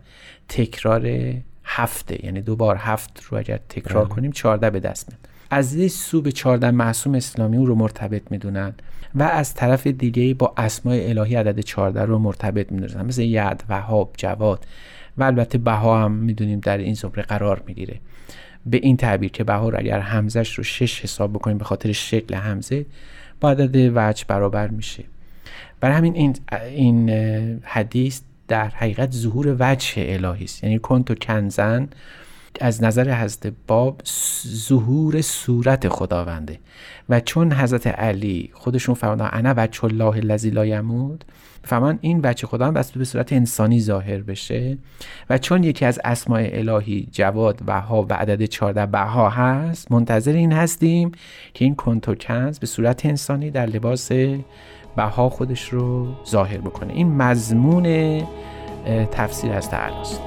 تکرار 0.49 1.33
هفته. 1.63 2.25
یعنی 2.25 2.41
دو 2.41 2.55
بار 2.55 2.75
هفت 2.75 3.23
رو 3.29 3.37
اگر 3.37 3.59
تکرار 3.69 4.05
بله. 4.05 4.15
کنیم 4.15 4.31
14 4.31 4.69
به 4.69 4.79
دست 4.79 5.09
میاد. 5.09 5.19
از 5.49 5.75
این 5.75 5.87
سو 5.87 6.21
به 6.21 6.31
14 6.31 6.71
معصوم 6.71 7.15
اسلامی 7.15 7.57
اون 7.57 7.65
رو 7.65 7.75
مرتبط 7.75 8.31
می‌دونن 8.31 8.73
و 9.15 9.23
از 9.23 9.53
طرف 9.53 9.87
دیگه 9.87 10.33
با 10.33 10.53
اسماء 10.57 11.09
الهی 11.09 11.35
عدد 11.35 11.59
14 11.59 12.05
رو 12.05 12.19
مرتبط 12.19 12.71
می‌دونن. 12.71 13.05
مثل 13.05 13.21
ید 13.21 13.63
وهاب 13.69 14.13
جواد 14.17 14.65
و 15.17 15.23
البته 15.23 15.57
بها 15.57 16.03
هم 16.03 16.11
می‌دونیم 16.11 16.59
در 16.59 16.77
این 16.77 16.93
زمره 16.93 17.23
قرار 17.23 17.63
می‌گیره. 17.67 17.99
به 18.65 18.77
این 18.77 18.97
تعبیر 18.97 19.31
که 19.31 19.43
بهار 19.43 19.75
اگر 19.75 19.99
همزش 19.99 20.53
رو 20.53 20.63
شش 20.63 21.01
حساب 21.01 21.33
بکنیم 21.33 21.57
به 21.57 21.63
خاطر 21.63 21.91
شکل 21.91 22.35
همزه 22.35 22.85
با 23.39 23.49
عدد 23.49 23.91
وجه 23.95 24.25
برابر 24.27 24.67
میشه. 24.67 25.03
برای 25.79 25.95
همین 25.95 26.15
این, 26.15 26.35
این 26.65 27.09
حدیث 27.63 28.21
در 28.47 28.67
حقیقت 28.67 29.11
ظهور 29.11 29.55
وجه 29.59 29.93
الهی 29.97 30.43
است. 30.43 30.63
یعنی 30.63 30.79
کنتو 30.79 31.15
کنزن 31.15 31.87
از 32.61 32.83
نظر 32.83 33.23
حضرت 33.23 33.53
باب 33.67 34.01
ظهور 34.47 35.21
صورت 35.21 35.87
خداونده. 35.87 36.59
و 37.09 37.19
چون 37.19 37.53
حضرت 37.53 37.87
علی 37.87 38.49
خودشون 38.53 38.95
فرمودن 38.95 39.29
انا 39.31 39.53
وجه 39.57 39.85
الله 39.85 40.15
الذی 40.15 40.49
لا 40.49 40.65
یموت 40.65 41.21
فهمان 41.65 41.99
این 42.01 42.21
بچه 42.21 42.47
خدا 42.47 42.67
هم 42.67 42.73
بس 42.73 42.91
به 42.91 43.05
صورت 43.05 43.33
انسانی 43.33 43.79
ظاهر 43.79 44.17
بشه 44.17 44.77
و 45.29 45.37
چون 45.37 45.63
یکی 45.63 45.85
از 45.85 45.99
اسماء 46.03 46.49
الهی 46.51 47.07
جواد 47.11 47.63
بها 47.63 48.05
و 48.09 48.13
عدد 48.13 48.45
14 48.45 48.85
بها 48.85 49.29
هست 49.29 49.91
منتظر 49.91 50.33
این 50.33 50.51
هستیم 50.51 51.11
که 51.53 51.65
این 51.65 51.75
کنتوکنز 51.75 52.59
به 52.59 52.67
صورت 52.67 53.05
انسانی 53.05 53.51
در 53.51 53.65
لباس 53.65 54.11
بها 54.95 55.29
خودش 55.29 55.69
رو 55.69 56.07
ظاهر 56.27 56.57
بکنه. 56.57 56.93
این 56.93 57.15
مضمون 57.15 58.23
تفسیر 59.11 59.51
از 59.51 59.69
تعالی 59.69 59.95
است. 59.95 60.21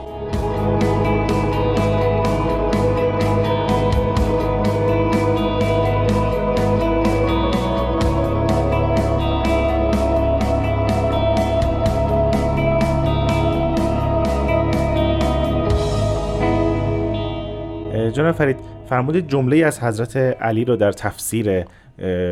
جناب 18.10 18.34
فرید 18.34 18.56
فرمود 18.88 19.28
جمله 19.28 19.56
از 19.56 19.80
حضرت 19.80 20.16
علی 20.16 20.64
رو 20.64 20.76
در 20.76 20.92
تفسیر 20.92 21.64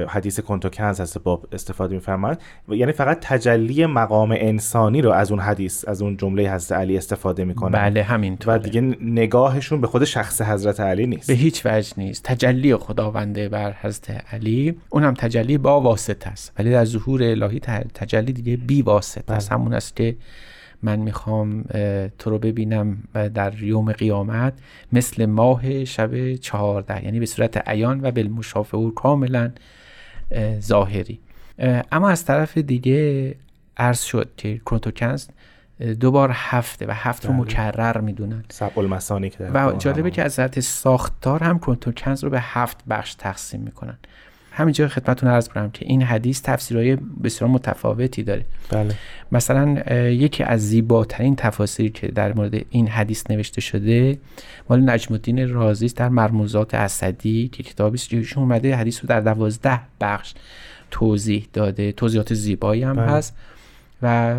حدیث 0.09 0.40
کنتوکنز 0.40 1.00
هست 1.00 1.18
باب 1.18 1.47
استفاده 1.52 1.95
میفرماد 1.95 2.40
یعنی 2.68 2.92
فقط 2.92 3.18
تجلی 3.21 3.87
مقام 3.87 4.33
انسانی 4.38 5.02
رو 5.02 5.11
از 5.11 5.30
اون 5.30 5.40
حدیث 5.40 5.88
از 5.88 6.02
اون 6.02 6.16
جمله 6.16 6.54
حضرت 6.54 6.78
علی 6.78 6.97
استفاده 6.97 7.45
می‌کنه. 7.45 7.71
بله 7.71 8.02
همینطوره. 8.02 8.56
و 8.56 8.59
دیگه 8.59 8.80
نگاهشون 9.00 9.80
به 9.80 9.87
خود 9.87 10.04
شخص 10.04 10.42
حضرت 10.42 10.80
علی 10.80 11.06
نیست. 11.06 11.26
به 11.26 11.35
هیچ 11.35 11.66
وجه 11.66 11.92
نیست. 11.97 12.25
تجلی 12.25 12.76
خداونده 12.76 13.49
بر 13.49 13.75
حضرت 13.80 14.35
علی 14.35 14.76
اون 14.90 15.04
هم 15.04 15.14
تجلی 15.14 15.59
با 15.59 15.80
واسطه 15.80 16.30
است. 16.30 16.52
ولی 16.59 16.71
در 16.71 16.85
ظهور 16.85 17.23
الهی 17.23 17.61
تجلی 17.95 18.33
دیگه 18.33 18.56
بی 18.56 18.83
واسطه 18.83 19.35
است. 19.35 19.50
بله. 19.50 19.59
همون 19.59 19.75
است 19.75 19.97
که 19.97 20.16
من 20.83 20.99
می‌خوام 20.99 21.62
تو 22.18 22.30
رو 22.30 22.38
ببینم 22.38 23.02
در 23.35 23.62
یوم 23.62 23.92
قیامت 23.92 24.52
مثل 24.92 25.26
ماه 25.26 25.85
شب 25.85 26.35
چهارده 26.35 27.04
یعنی 27.04 27.21
به 27.21 27.26
صورت 27.26 27.68
عیان 27.68 28.00
و 28.02 28.11
بالمشافه 28.11 28.76
او 28.76 28.95
کاملا 28.95 29.52
ظاهری. 30.61 31.21
اما 31.92 32.09
از 32.11 32.25
طرف 32.25 32.59
دیگه 32.59 33.35
عرض 33.76 34.02
شد 34.02 34.30
که 34.37 34.59
کنتوکنز 34.59 35.28
دو 36.00 36.11
بار 36.11 36.30
هفته 36.33 36.87
و 36.87 36.90
هفت 36.95 37.26
رو 37.26 37.33
بله. 37.33 37.40
مکرر 37.40 38.00
می‌دونن. 38.00 38.45
سب 38.49 38.78
المسانی 38.78 39.30
که 39.30 39.45
و 39.45 39.73
جالبه 39.78 40.11
که 40.11 40.23
از 40.23 40.64
ساختار 40.64 41.42
هم 41.42 41.59
کنتوکنز 41.59 42.25
رو 42.25 42.30
به 42.30 42.40
هفت 42.40 42.85
بخش 42.85 43.14
تقسیم 43.14 43.61
می‌کنن. 43.61 43.99
همینجا 44.56 44.88
خدمتتون 44.88 45.28
عرض 45.28 45.48
کنم 45.48 45.70
که 45.70 45.86
این 45.86 46.02
حدیث 46.02 46.42
تفسیرهای 46.42 46.96
بسیار 47.25 47.50
متفاوتی 47.50 48.22
داره. 48.22 48.44
بله. 48.70 48.94
مثلا 49.32 49.82
یکی 50.10 50.42
از 50.42 50.68
زیباترین 50.68 51.36
تفاسیری 51.36 51.90
که 51.90 52.08
در 52.08 52.32
مورد 52.32 52.64
این 52.70 52.88
حدیث 52.88 53.30
نوشته 53.30 53.60
شده 53.60 54.18
مال 54.68 54.90
نجم 54.90 55.14
الدین 55.14 55.48
رازی 55.48 55.88
در 55.88 56.08
مرموزات 56.08 56.75
اسدی 56.75 57.48
که 57.48 57.62
کتابی 57.62 57.94
است 57.94 58.08
که 58.08 58.38
اومده 58.38 58.76
حدیث 58.76 59.00
رو 59.00 59.08
در 59.08 59.20
دوازده 59.20 59.80
بخش 60.00 60.34
توضیح 60.90 61.46
داده. 61.52 61.92
توضیحات 61.92 62.34
زیبایی 62.34 62.82
هم 62.82 62.96
بله. 62.96 63.06
هست. 63.06 63.36
و 64.03 64.37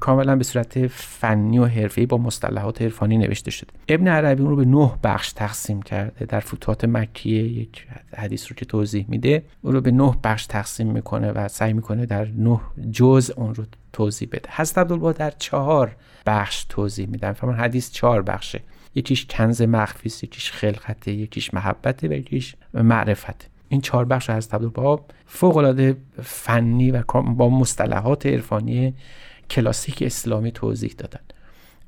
کاملا 0.00 0.36
به 0.36 0.44
صورت 0.44 0.86
فنی 0.86 1.58
و 1.58 1.64
حرفه‌ای 1.64 2.06
با 2.06 2.16
مصطلحات 2.16 2.82
عرفانی 2.82 3.18
نوشته 3.18 3.50
شده. 3.50 3.70
ابن 3.88 4.08
عربی 4.08 4.42
اون 4.42 4.50
رو 4.50 4.56
به 4.56 4.64
نه 4.64 4.90
بخش 5.02 5.32
تقسیم 5.32 5.82
کرده. 5.82 6.24
در 6.26 6.40
فتوحات 6.40 6.84
مکیه 6.84 7.42
یک 7.42 7.86
حدیث 8.16 8.46
رو 8.46 8.56
که 8.56 8.64
توضیح 8.64 9.06
میده 9.08 9.42
اون 9.62 9.74
رو 9.74 9.80
به 9.80 9.90
نه 9.90 10.14
بخش 10.24 10.46
تقسیم 10.46 10.92
می‌کنه 10.92 11.32
و 11.32 11.48
سعی 11.48 11.72
می‌کنه 11.72 12.06
در 12.06 12.28
نه 12.36 12.60
جز 12.92 13.30
اون 13.36 13.54
رو 13.54 13.64
توضیح 13.92 14.28
بده. 14.32 14.48
حضرت 14.52 14.78
عبدالبها 14.78 15.12
در 15.12 15.30
چهار 15.30 15.96
بخش 16.26 16.66
توضیح 16.68 17.08
میدن. 17.08 17.32
فرمان 17.32 17.56
حدیث 17.56 17.90
چهار 17.90 18.22
بخشه. 18.22 18.60
یکیش 18.94 19.26
کنز 19.26 19.62
مخفی 19.62 20.26
یکیش 20.26 20.52
خلقته 20.52 21.12
یکیش 21.12 21.54
محبته 21.54 22.08
و 22.08 22.12
یکیش 22.12 22.54
معرفته. 22.74 23.46
این 23.74 23.80
چهار 23.80 24.04
بخش 24.04 24.30
از 24.30 24.48
عبدالباب 24.48 25.10
فوق 25.26 25.56
العاده 25.56 25.96
فنی 26.22 26.90
و 26.90 27.02
با 27.36 27.48
مصطلحات 27.48 28.26
عرفانی 28.26 28.94
کلاسیک 29.50 30.02
اسلامی 30.02 30.52
توضیح 30.52 30.94
دادن. 30.98 31.20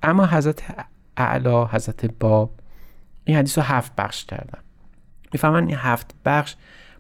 اما 0.03 0.27
حضرت 0.27 0.63
اعلا 1.17 1.67
حضرت 1.67 2.07
باب 2.21 2.51
این 3.25 3.37
حدیث 3.37 3.59
رو 3.59 3.65
هفت 3.65 3.97
بخش 3.97 4.25
کردن. 4.25 4.59
می‌فهمن 5.33 5.67
این 5.67 5.77
هفت 5.77 6.15
بخش 6.25 6.55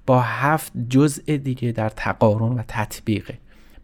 با 0.06 0.20
هفت 0.20 0.72
جزء 0.88 1.36
دیگه 1.36 1.72
در 1.72 1.88
تقارن 1.88 2.52
و 2.58 2.62
تطبیقه. 2.68 3.38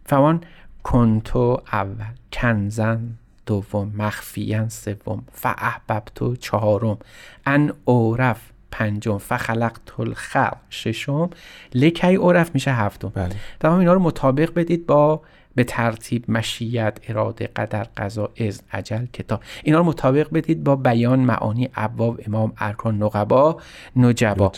فهمان 0.05 0.41
کنتو 0.83 1.61
اول 1.71 2.13
کنزن 2.33 3.17
دوم 3.45 3.93
مخفیان 3.95 4.69
سوم 4.69 5.23
فاحببتو 5.31 6.35
چهارم 6.35 6.97
ان 7.45 7.73
اورف 7.85 8.52
پنجم 8.73 9.17
فخلقت 9.17 9.99
الخلق 9.99 10.57
ششم 10.69 11.29
لکی 11.73 12.15
عرف 12.15 12.51
میشه 12.53 12.71
هفتم. 12.71 13.11
بله. 13.15 13.35
تمام 13.59 13.79
اینا 13.79 13.93
رو 13.93 13.99
مطابق 13.99 14.53
بدید 14.53 14.85
با 14.85 15.21
به 15.55 15.63
ترتیب 15.63 16.31
مشیت 16.31 16.97
اراده 17.07 17.47
قدر 17.55 17.87
قضا 17.97 18.29
از 18.37 18.61
عجل 18.71 19.05
کتاب. 19.05 19.41
اینا 19.63 19.77
رو 19.77 19.83
مطابق 19.83 20.27
بدید 20.33 20.63
با 20.63 20.75
بیان 20.75 21.19
معانی 21.19 21.69
ابواب 21.75 22.21
امام 22.27 22.53
ارکان 22.57 23.03
نقبا 23.03 23.61
نجبا. 23.95 24.51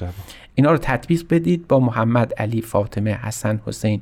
اینا 0.55 0.71
رو 0.71 0.77
تطبیق 0.77 1.23
بدید 1.29 1.67
با 1.67 1.79
محمد 1.79 2.33
علی 2.33 2.61
فاطمه 2.61 3.13
حسن 3.13 3.61
حسین 3.65 4.01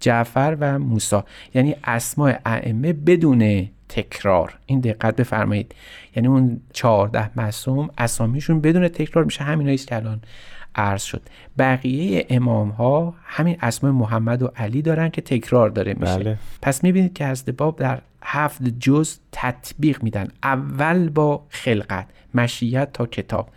جعفر 0.00 0.56
و 0.60 0.78
موسی. 0.78 1.20
یعنی 1.54 1.76
اسماء 1.84 2.34
ائمه 2.46 2.92
بدون 2.92 3.68
تکرار. 3.94 4.58
این 4.66 4.80
دقت 4.80 5.16
بفرمایید. 5.16 5.74
یعنی 6.16 6.28
اون 6.28 6.60
چهارده 6.72 7.30
معصوم 7.36 7.90
اسامیشون 7.98 8.60
بدون 8.60 8.88
تکرار 8.88 9.24
میشه 9.24 9.44
همین 9.44 9.68
است 9.68 9.88
که 9.88 9.96
الان 9.96 10.20
عرض 10.74 11.02
شد. 11.02 11.22
بقیه 11.58 12.26
امام 12.30 12.68
ها 12.68 13.14
همین 13.24 13.56
اسماء 13.60 13.92
محمد 13.92 14.42
و 14.42 14.50
علی 14.56 14.82
دارن 14.82 15.08
که 15.08 15.20
تکرار 15.20 15.70
داره 15.70 15.94
میشه. 16.00 16.18
بله. 16.18 16.38
پس 16.62 16.84
می‌بینید 16.84 17.12
که 17.12 17.24
از 17.24 17.44
باب 17.56 17.76
در 17.76 18.00
هفت 18.22 18.62
جز 18.62 19.18
تطبیق 19.32 20.02
میدن. 20.02 20.28
اول 20.42 21.08
با 21.08 21.46
خلقت 21.48 22.06
مشیت 22.34 22.92
تا 22.92 23.06
کتاب. 23.06 23.48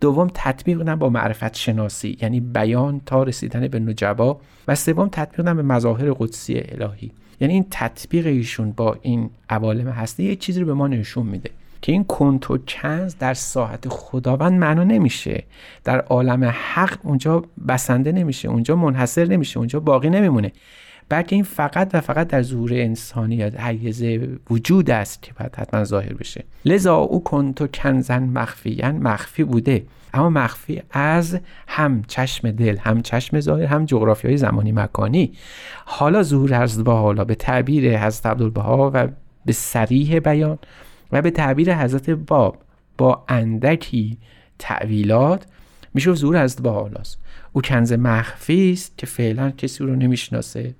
دوم 0.00 0.30
تطبیق 0.34 0.78
میدن 0.78 0.96
با 0.96 1.08
معرفت 1.08 1.56
شناسی 1.56 2.18
یعنی 2.22 2.40
بیان 2.40 3.00
تا 3.06 3.22
رسیدن 3.22 3.68
به 3.68 3.78
نجبا. 3.78 4.40
و 4.68 4.74
سوم 4.74 5.08
تطبیق 5.08 5.40
میدن 5.40 5.56
به 5.56 5.62
مظاهر 5.62 6.12
قدسی 6.12 6.62
الهی. 6.68 7.12
یعنی 7.42 7.54
این 7.54 7.66
تطبیق 7.70 8.26
ایشون 8.26 8.72
با 8.72 8.98
این 9.02 9.30
عوالم 9.50 9.88
هستی 9.88 10.24
یه 10.24 10.36
چیزی 10.36 10.60
رو 10.60 10.66
به 10.66 10.74
ما 10.74 10.88
نشون 10.88 11.26
میده 11.26 11.50
که 11.82 11.92
این 11.92 12.04
کنت 12.04 12.50
و 12.50 12.58
کنز 12.58 13.16
در 13.18 13.34
ساحت 13.34 13.88
خداوند 13.88 14.52
معنا 14.52 14.84
نمیشه. 14.84 15.44
در 15.84 16.00
عالم 16.00 16.44
حق 16.44 16.98
اونجا 17.02 17.44
بسنده 17.68 18.12
نمیشه 18.12 18.48
اونجا 18.48 18.76
منحصر 18.76 19.24
نمیشه 19.24 19.58
اونجا 19.58 19.80
باقی 19.80 20.10
نمیمونه. 20.10 20.52
بلکه 21.12 21.36
این 21.36 21.44
فقط 21.44 21.90
و 21.94 22.00
فقط 22.00 22.28
در 22.28 22.42
ظهور 22.42 22.72
انسانی 22.72 23.34
یا 23.34 23.48
حیز 23.48 24.02
وجود 24.50 24.90
است 24.90 25.22
که 25.22 25.32
باید 25.32 25.56
حتما 25.56 25.84
ظاهر 25.84 26.12
بشه. 26.12 26.44
لذا 26.64 26.96
او 26.96 27.24
کنتو 27.24 27.66
کنزن 27.66 28.22
مخفیان 28.22 28.96
مخفی 28.96 29.44
بوده. 29.44 29.84
اما 30.14 30.30
مخفی 30.30 30.82
از 30.90 31.40
هم 31.68 32.02
چشم 32.06 32.50
دل 32.50 32.76
هم 32.76 33.02
چشم 33.02 33.40
ظاهر 33.40 33.66
هم 33.66 33.84
جغرافی 33.84 34.28
های 34.28 34.36
زمانی 34.36 34.72
مکانی. 34.72 35.32
حالا 35.84 36.22
ظهور 36.22 36.62
حضرت 36.62 36.84
با 36.84 37.00
حالا 37.00 37.24
به 37.24 37.34
تعبیر 37.34 37.98
حضرت 37.98 38.26
عبدالبها 38.26 38.90
و 38.94 39.08
به 39.46 39.52
سریح 39.52 40.18
بیان 40.18 40.58
و 41.12 41.22
به 41.22 41.30
تعبیر 41.30 41.74
حضرت 41.74 42.10
باب 42.10 42.58
با 42.98 43.24
اندکی 43.28 44.18
تعویلات 44.58 45.46
میشه 45.94 46.14
ظهور 46.14 46.44
حضرت 46.44 46.62
با 46.62 46.72
حالاست. 46.72 47.18
او 47.52 47.62
کنز 47.62 47.92
مخفی 47.92 48.72
است 48.72 48.98
که 48.98 49.06
فعلا 49.06 49.50
کسی 49.50 49.84
رو 49.84 49.96
نمی‌شناسه. 49.96 50.74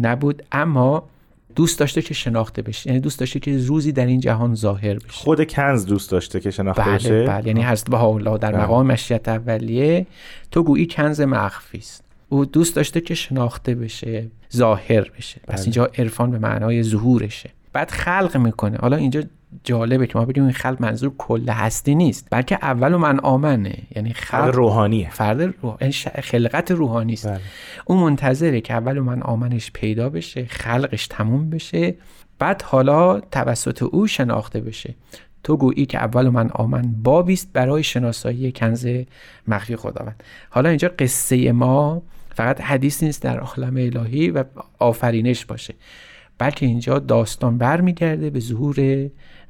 نبود 0.00 0.42
اما 0.52 1.08
دوست 1.54 1.78
داشته 1.78 2.02
که 2.02 2.14
شناخته 2.14 2.62
بشه. 2.62 2.90
یعنی 2.90 3.00
دوست 3.00 3.20
داشته 3.20 3.40
که 3.40 3.58
روزی 3.58 3.92
در 3.92 4.06
این 4.06 4.20
جهان 4.20 4.54
ظاهر 4.54 4.94
بشه. 4.94 5.08
خود 5.12 5.50
کنز 5.50 5.86
دوست 5.86 6.10
داشته 6.10 6.40
که 6.40 6.50
شناخته 6.50 6.82
بله 6.82 6.94
بشه؟ 6.94 7.26
بله. 7.26 7.46
یعنی 7.46 7.62
حضرت 7.62 7.94
الله 7.94 8.38
در 8.38 8.52
بله. 8.52 8.62
مقام 8.62 8.86
مشیت 8.86 9.28
اولیه. 9.28 10.06
تو 10.50 10.62
گویی 10.62 10.86
کنز 10.86 11.20
مخفی 11.20 11.78
است. 11.78 12.04
او 12.28 12.44
دوست 12.44 12.76
داشته 12.76 13.00
که 13.00 13.14
شناخته 13.14 13.74
بشه 13.74 14.26
ظاهر 14.56 15.10
بشه. 15.18 15.40
پس 15.48 15.54
بله. 15.54 15.62
اینجا 15.62 15.90
عرفان 15.98 16.30
به 16.30 16.38
معنای 16.38 16.82
ظهورشه. 16.82 17.50
بعد 17.72 17.90
خلق 17.90 18.36
می‌کنه. 18.36 18.76
حالا 18.80 18.96
اینجا 18.96 19.22
جالبه 19.64 20.06
که 20.06 20.18
ما 20.18 20.24
بگیم 20.24 20.42
این 20.42 20.52
خلق 20.52 20.82
منظور 20.82 21.12
کل 21.18 21.48
هستی 21.48 21.94
نیست 21.94 22.28
بلکه 22.30 22.58
اول 22.62 22.94
و 22.94 22.98
من 22.98 23.20
آمنه. 23.20 23.78
یعنی 23.96 24.12
خلق 24.12 24.54
روحانیه. 24.54 25.10
فرد 25.10 25.42
روح... 25.62 25.76
یعنی 25.80 25.92
خلقت 26.22 26.70
روحانی 26.70 27.12
است. 27.12 27.28
بله. 27.28 27.40
اون 27.84 27.98
منتظره 27.98 28.60
که 28.60 28.74
اول 28.74 28.98
و 28.98 29.04
من 29.04 29.22
آمنش 29.22 29.70
پیدا 29.72 30.08
بشه 30.08 30.46
خلقش 30.46 31.06
تموم 31.06 31.50
بشه 31.50 31.94
بعد 32.38 32.62
حالا 32.62 33.20
توسط 33.20 33.82
او 33.82 34.06
شناخته 34.06 34.60
بشه. 34.60 34.94
تو 35.42 35.56
گویی 35.56 35.86
که 35.86 35.98
اول 35.98 36.26
و 36.26 36.30
من 36.30 36.50
آمن 36.50 36.94
بابیست 37.02 37.52
برای 37.52 37.82
شناسایی 37.82 38.52
کنز 38.52 38.88
مخفی 39.48 39.76
خداوند. 39.76 40.22
حالا 40.50 40.68
اینجا 40.68 40.90
قصه 40.98 41.52
ما 41.52 42.02
فقط 42.34 42.60
حدیث 42.60 43.02
نیست 43.02 43.22
در 43.22 43.38
عالم 43.38 43.76
الهی 43.76 44.30
و 44.30 44.44
آفرینش 44.78 45.44
باشه. 45.44 45.74
بلکه 46.38 46.66
اینجا 46.66 46.98
داستان 46.98 47.58
برمیگرده 47.58 48.30
به 48.30 48.40
ظهور 48.40 48.76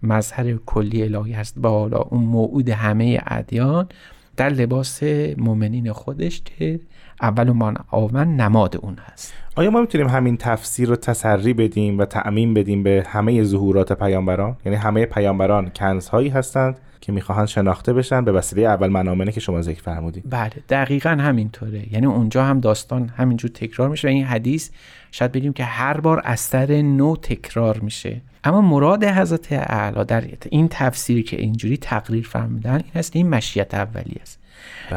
مظهر 0.03 0.57
کلی 0.67 1.03
الهی 1.03 1.33
هست. 1.33 1.59
بالا 1.59 1.99
اون 1.99 2.25
موعود 2.25 2.69
همه 2.69 3.21
ادیان 3.27 3.89
در 4.37 4.49
لباس 4.49 5.03
مؤمنین 5.37 5.93
خودش 5.93 6.43
که 6.45 6.81
اول 7.23 7.53
من 7.53 7.75
آمن 7.91 8.37
نماد 8.37 8.77
اون 8.77 8.97
هست. 9.13 9.35
آیا 9.57 9.71
ما 9.71 9.81
می‌تونیم 9.81 10.09
همین 10.09 10.37
تفسیر 10.37 10.89
رو 10.89 10.97
تسری 10.97 11.55
بدیم 11.55 11.99
و 11.99 12.05
تعمین 12.05 12.55
بدیم 12.55 12.83
به 12.83 13.05
همه 13.07 13.43
ظهورات 13.43 13.93
پیامبران؟ 13.93 14.57
یعنی 14.65 14.79
همه 14.79 15.07
پیامبران 15.07 15.71
کنزهایی 15.77 16.29
هستند 16.29 16.79
که 17.01 17.13
می‌خواهند 17.13 17.47
شناخته 17.47 17.93
بشن 17.93 18.25
به 18.25 18.33
وسیله 18.33 18.63
اول 18.63 18.89
منامنه 18.89 19.33
که 19.33 19.41
شما 19.41 19.63
ذکر 19.63 19.83
فرمودید. 19.83 20.25
بله 20.31 20.53
دقیقا 20.69 21.11
همینطوره. 21.11 21.93
یعنی 21.93 22.07
اونجا 22.07 22.45
هم 22.45 22.61
داستان 22.61 23.09
همینجور 23.17 23.51
تکرار 23.51 23.89
میشه 23.89 24.09
و 24.09 24.11
این 24.11 24.25
حدیث 24.25 24.71
شاید 25.11 25.33
بگیم 25.33 25.53
که 25.53 25.65
هر 25.65 26.01
بار 26.01 26.23
اثر 26.25 26.83
نو 26.83 27.17
تکرار 27.17 27.79
میشه. 27.79 28.21
اما 28.47 28.61
مراد 28.61 29.05
حضرت 29.05 29.53
اعلی 29.53 30.05
در 30.05 30.25
این 30.51 30.69
تفسیری 30.71 31.23
که 31.23 31.41
اینجوری 31.41 31.77
تقریر 31.77 32.27
فرمودن 32.27 32.75
این 32.75 32.93
است 32.95 33.17
این 33.17 33.29
مشیت 33.29 33.75
اولی 33.75 34.17
است. 34.23 34.39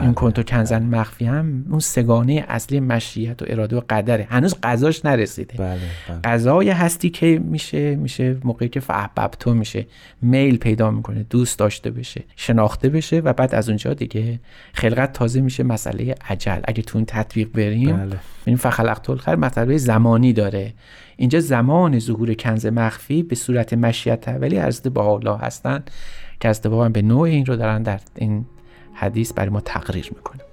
این 0.01 0.13
کنتو 0.13 0.43
کنزن 0.43 0.83
مخفی 0.83 1.25
هم 1.25 1.65
اون 1.69 1.79
سگانه 1.79 2.45
اصلی 2.47 2.79
مشیت 2.79 3.41
و 3.41 3.45
اراده 3.47 3.77
و 3.77 3.81
قدره 3.89 4.27
هنوز 4.29 4.55
قضاش 4.63 5.05
نرسیده 5.05 5.53
بله. 5.57 5.79
بله. 6.09 6.19
قضای 6.23 6.69
هستی 6.69 7.09
که 7.09 7.39
میشه 7.43 7.95
میشه 7.95 8.37
موقعی 8.43 8.69
که 8.69 8.81
تو 9.39 9.53
میشه 9.53 9.85
میل 10.21 10.57
پیدا 10.57 10.91
می‌کنه 10.91 11.25
دوست 11.29 11.59
داشته 11.59 11.91
بشه 11.91 12.23
شناخته 12.35 12.89
بشه 12.89 13.19
و 13.19 13.33
بعد 13.33 13.55
از 13.55 13.69
اونجا 13.69 13.93
دیگه 13.93 14.39
خلقت 14.73 15.13
تازه 15.13 15.41
میشه 15.41 15.63
مسئله 15.63 16.15
عجل 16.29 16.59
اگه 16.63 16.81
تو 16.81 16.97
این 16.97 17.05
تطبیق 17.05 17.49
بریم 17.53 17.97
بله. 17.97 18.15
این 18.45 18.57
فخلقت 18.57 19.09
الخر 19.09 19.35
مطلب 19.35 19.77
زمانی 19.77 20.33
داره 20.33 20.73
اینجا 21.17 21.39
زمان 21.39 21.99
ظهور 21.99 22.33
کنز 22.33 22.65
مخفی 22.65 23.23
به 23.23 23.35
صورت 23.35 23.73
مشیت 23.73 24.27
اولی 24.27 24.57
از 24.57 24.83
با 24.83 25.13
الله 25.13 25.37
هستن 25.37 25.83
که 26.39 26.49
از 26.49 26.61
به 26.61 27.01
نوع 27.01 27.21
این 27.21 27.45
رو 27.45 27.55
دارن 27.55 27.83
در 27.83 27.99
این 28.15 28.45
حدیث 28.93 29.33
برای 29.33 29.49
ما 29.49 29.61
تقریر 29.61 30.11
می‌کنه. 30.15 30.48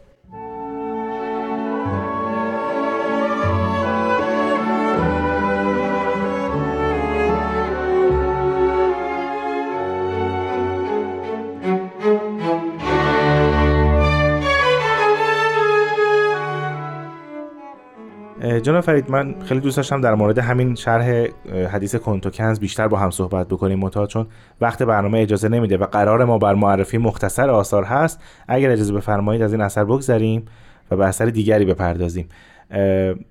جناب 18.66 18.80
فرید 18.80 19.10
من 19.10 19.34
خیلی 19.44 19.60
دوست 19.60 19.76
داشتم 19.76 20.00
در 20.00 20.14
مورد 20.14 20.38
همین 20.38 20.74
شرح 20.74 21.26
حدیث 21.72 21.96
کنز 21.96 22.60
بیشتر 22.60 22.88
با 22.88 22.98
هم 22.98 23.10
صحبت 23.10 23.48
بکنیم 23.48 23.78
متا 23.78 24.06
چون 24.06 24.26
وقت 24.60 24.82
برنامه 24.82 25.18
اجازه 25.18 25.48
نمیده 25.48 25.76
و 25.76 25.84
قرار 25.84 26.24
ما 26.24 26.38
بر 26.38 26.54
معرفی 26.54 26.98
مختصر 26.98 27.50
آثار 27.50 27.84
هست. 27.84 28.20
اگر 28.48 28.70
اجازه 28.70 28.92
بفرمایید 28.92 29.42
از 29.42 29.52
این 29.52 29.60
اثر 29.60 29.84
بگذریم 29.84 30.44
و 30.90 30.96
به 30.96 31.04
اثر 31.04 31.26
دیگری 31.26 31.64
بپردازیم. 31.64 32.28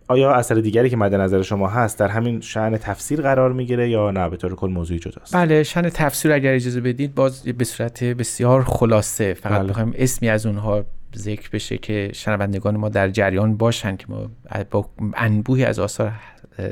آیا 0.08 0.34
اثر 0.34 0.56
دیگری 0.56 0.90
که 0.90 0.98
مد 0.98 1.16
نظر 1.16 1.42
شما 1.42 1.68
هست 1.68 2.00
در 2.00 2.08
همین 2.08 2.42
شأن 2.42 2.78
تفسیر 2.78 3.22
قرار 3.22 3.54
می‌گیره 3.54 3.90
یا 3.90 4.12
نه؟ 4.12 4.30
به 4.30 4.38
طور 4.38 4.56
کل 4.56 4.70
موضوعی 4.70 5.00
جداست. 5.00 5.36
بله 5.36 5.64
شأن 5.64 5.90
تفسیر 5.90 6.32
اگر 6.32 6.54
اجازه 6.54 6.82
بدید 6.82 7.16
باز 7.16 7.44
به 7.44 7.64
صورت 7.64 8.04
بسیار 8.04 8.64
خلاصه 8.64 9.34
فقط 9.34 9.62
بله. 9.62 9.94
اسمی 9.96 10.30
از 10.30 10.46
اونها 10.46 10.84
ذکر 11.18 11.50
بشه 11.50 11.78
که 11.78 12.12
شنوندگان 12.14 12.78
ما 12.78 12.90
در 12.90 13.10
جریان 13.10 13.58
باشن 13.58 13.96
که 13.96 14.06
ما 14.10 14.30
با 14.72 14.90
انبوهی 15.14 15.66
از 15.66 15.80
آثار 15.80 16.12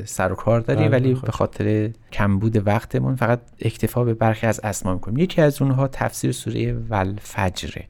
سر 0.05 0.31
و 0.31 0.35
کار 0.35 0.59
داریم 0.59 0.87
بله، 0.87 0.99
ولی 0.99 1.13
به 1.13 1.31
خاطر 1.31 1.89
کمبود 2.11 2.67
وقتمون 2.67 3.15
فقط 3.15 3.39
اکتفا 3.61 4.03
به 4.03 4.13
برخی 4.13 4.47
از 4.47 4.59
اسما 4.63 4.93
می‌کنیم 4.93 5.17
یکی 5.17 5.41
از 5.41 5.61
اونها 5.61 5.87
تفسیر 5.87 6.31
سوره 6.31 6.73
ولفجره 6.73 7.83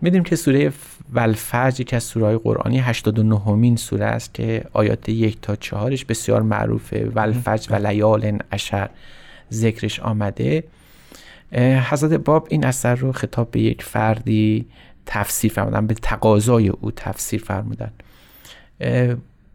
می‌دونیم 0.00 0.24
که 0.24 0.36
سوره 0.36 0.72
ولفجر 1.12 1.80
یکی 1.80 1.96
از 1.96 2.04
سوره 2.04 2.26
های 2.26 2.38
قرآنی 2.38 2.78
89 2.78 3.38
همین 3.38 3.76
سوره 3.76 4.04
است 4.04 4.34
که 4.34 4.64
آیات 4.72 5.08
یک 5.08 5.40
تا 5.42 5.56
چهارش 5.56 6.04
بسیار 6.04 6.42
معروفه. 6.42 7.10
ولفجر 7.14 7.72
و 7.72 7.86
لیال 7.86 8.38
اشر 8.52 8.90
ذکرش 9.52 10.00
آمده. 10.00 10.64
حضرت 11.90 12.12
باب 12.12 12.46
این 12.50 12.64
اثر 12.64 12.94
رو 12.94 13.12
خطاب 13.12 13.50
به 13.50 13.60
یک 13.60 13.82
فردی 13.82 14.66
تفسیر 15.12 15.52
فرمودن 15.52 15.86
به 15.86 15.94
تقاضای 15.94 16.68
او 16.68 16.90
تفسیر 16.90 17.42
فرمودن. 17.42 17.90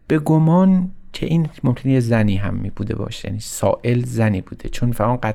به 0.06 0.18
گمان 0.24 0.90
که 1.12 1.26
این 1.26 1.48
ممکنه 1.64 1.92
یه 1.92 2.00
زنی 2.00 2.36
هم 2.36 2.54
می 2.54 2.70
بوده 2.70 2.94
باشه 2.94 3.28
یعنی 3.28 3.40
سائل 3.40 4.04
زنی 4.04 4.40
بوده. 4.40 4.68
چون 4.68 4.92
قد 4.92 5.34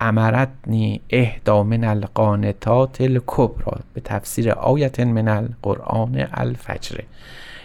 امرتنی 0.00 1.00
اهدا 1.10 1.62
من 1.62 1.84
القانتات 1.84 3.00
الکبرا 3.00 3.80
به 3.94 4.00
تفسیر 4.00 4.50
آیت 4.50 5.00
من 5.00 5.28
القرآن 5.28 6.26
الفجر. 6.32 7.00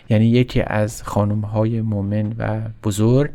یعنی 0.10 0.26
یکی 0.26 0.62
از 0.62 1.04
خانم 1.04 1.41
های 1.41 1.82
مومن 1.82 2.36
و 2.38 2.62
بزرگ 2.84 3.32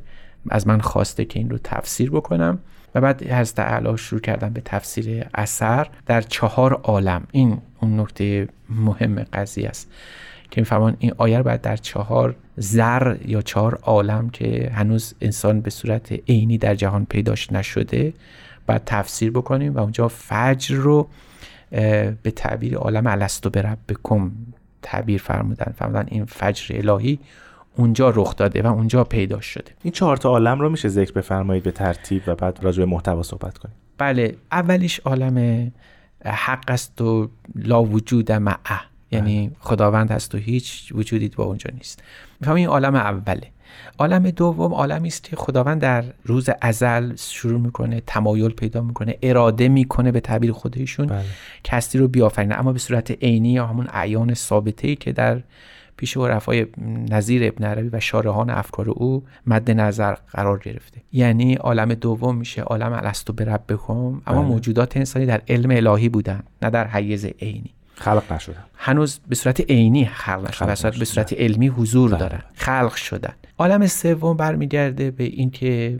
از 0.51 0.67
من 0.67 0.81
خواسته 0.81 1.25
که 1.25 1.39
این 1.39 1.51
رو 1.51 1.59
تفسیر 1.65 2.11
بکنم. 2.11 2.59
و 2.95 3.01
بعد 3.01 3.25
از 3.25 3.55
اعلا 3.59 3.97
شروع 3.97 4.21
کردم 4.21 4.53
به 4.53 4.61
تفسیر 4.65 5.27
اثر 5.35 5.89
در 6.07 6.21
چهار 6.21 6.73
عالم. 6.73 7.27
این 7.33 7.59
اون 7.81 8.01
نکته 8.01 8.49
مهم 8.69 9.23
قضیه 9.33 9.69
است 9.69 9.91
که 10.51 10.61
میفرمان 10.61 10.97
این 10.99 11.13
آیه 11.17 11.39
رو 11.39 11.45
باید 11.45 11.61
در 11.61 11.77
چهار 11.77 12.35
زر 12.57 13.17
یا 13.25 13.43
چهار 13.43 13.79
عالم 13.83 14.31
که 14.31 14.71
هنوز 14.75 15.15
انسان 15.21 15.61
به 15.61 15.71
صورت 15.71 16.13
عینی 16.13 16.59
در 16.59 16.75
جهان 16.75 17.05
پیداش 17.05 17.53
نشده 17.53 18.15
باید 18.67 18.83
تفسیر 18.87 19.31
بکنیم 19.31 19.75
و 19.75 19.79
اونجا 19.79 20.09
فجر 20.09 20.77
رو 20.77 21.09
به 22.23 22.33
تعبیر 22.37 22.77
عالم 22.77 23.07
الستو 23.07 23.51
بربکم 23.51 24.33
تعبیر 24.83 25.21
فرمودن. 25.21 25.73
فرمودن 25.79 26.07
این 26.09 26.25
فجر 26.25 26.77
الهی 26.79 27.19
اونجا 27.77 28.11
رخ 28.11 28.37
داده 28.37 28.63
و 28.63 28.67
اونجا 28.67 29.05
پیدا 29.05 29.41
شده. 29.41 29.73
این 29.83 29.93
چهار 29.93 30.17
تا 30.17 30.29
عالم 30.29 30.61
رو 30.61 30.69
میشه 30.69 30.89
ذکر 30.89 31.13
بفرمایید 31.13 31.65
به 31.65 31.71
ترتیب 31.71 32.23
و 32.27 32.35
بعد 32.35 32.59
راجع 32.63 32.85
به 32.85 32.91
محتوا 32.91 33.23
صحبت 33.23 33.59
کنیم؟ 33.59 33.75
بله 33.99 34.37
اولیش 34.53 35.01
عالم 35.01 35.71
حق 36.25 36.65
است 36.69 37.01
و 37.01 37.31
لا 37.55 37.83
وجود 37.83 38.33
معه 38.33 38.81
یعنی 39.11 39.49
بله. 39.49 39.57
خداوند 39.61 40.11
هست 40.11 40.35
و 40.35 40.39
هیچ 40.39 40.93
وجودی 40.95 41.29
با 41.29 41.45
اونجا 41.45 41.71
نیست. 41.75 42.03
می‌فهمیم 42.41 42.57
این 42.57 42.69
عالم 42.69 42.95
اوله. 42.95 43.51
عالم 43.99 44.31
دوم 44.31 44.75
عالمی 44.75 45.09
است 45.09 45.23
که 45.23 45.37
خداوند 45.37 45.81
در 45.81 46.05
روز 46.25 46.49
ازل 46.61 47.17
شروع 47.17 47.61
می‌کنه 47.61 48.03
تمایل 48.07 48.51
پیدا 48.51 48.83
می‌کنه 48.83 49.19
اراده 49.23 49.69
می‌کنه 49.69 50.13
به 50.13 50.21
تعبیر 50.21 50.53
خودشون 50.53 51.07
بله. 51.07 51.25
کستی 51.65 51.99
رو 51.99 52.09
بیافرینه. 52.09 52.59
اما 52.59 52.73
به 52.73 52.79
صورت 52.79 53.11
عینی 53.11 53.53
یا 53.53 53.67
همون 53.67 53.89
اعیان 53.93 54.35
ثابته 54.35 54.89
ای 54.89 54.97
که 54.97 55.13
در 55.13 55.43
پیش 56.03 56.17
رفای 56.17 56.67
نظیر 57.11 57.45
ابن 57.45 57.65
عربی 57.65 57.89
و 57.93 58.01
شارحان 58.01 58.51
افکار 58.51 58.91
او 58.91 59.25
مد 59.47 59.71
نظر 59.71 60.15
قرار 60.15 60.59
گرفته. 60.59 61.01
یعنی 61.13 61.55
عالم 61.55 61.95
دوم 61.95 62.37
میشه 62.37 62.63
عالم 62.63 62.93
الستو 62.93 63.33
بربکم 63.33 63.93
اما 63.93 64.23
بله. 64.27 64.41
موجودات 64.41 64.97
انسانی 64.97 65.27
در 65.27 65.43
علم 65.49 65.71
الهی 65.71 66.09
بودن 66.09 66.43
نه 66.63 66.71
در 66.71 66.87
حیز 66.87 67.25
عینی. 67.25 67.71
خلق 67.95 68.33
نشدن. 68.33 68.65
هنوز 68.75 69.21
به 69.29 69.35
صورت 69.35 69.61
عینی 69.61 70.07
خلق 70.07 70.63
نشدن 70.63 70.99
به 70.99 71.05
صورت 71.05 71.33
علمی 71.33 71.69
حضور 71.69 72.11
بله. 72.11 72.19
دارن. 72.19 72.43
خلق 72.55 72.95
شدن. 72.95 73.33
عالم 73.59 73.87
سوم 73.87 74.37
برمیگرده 74.37 75.11
به 75.11 75.25
اینکه 75.25 75.99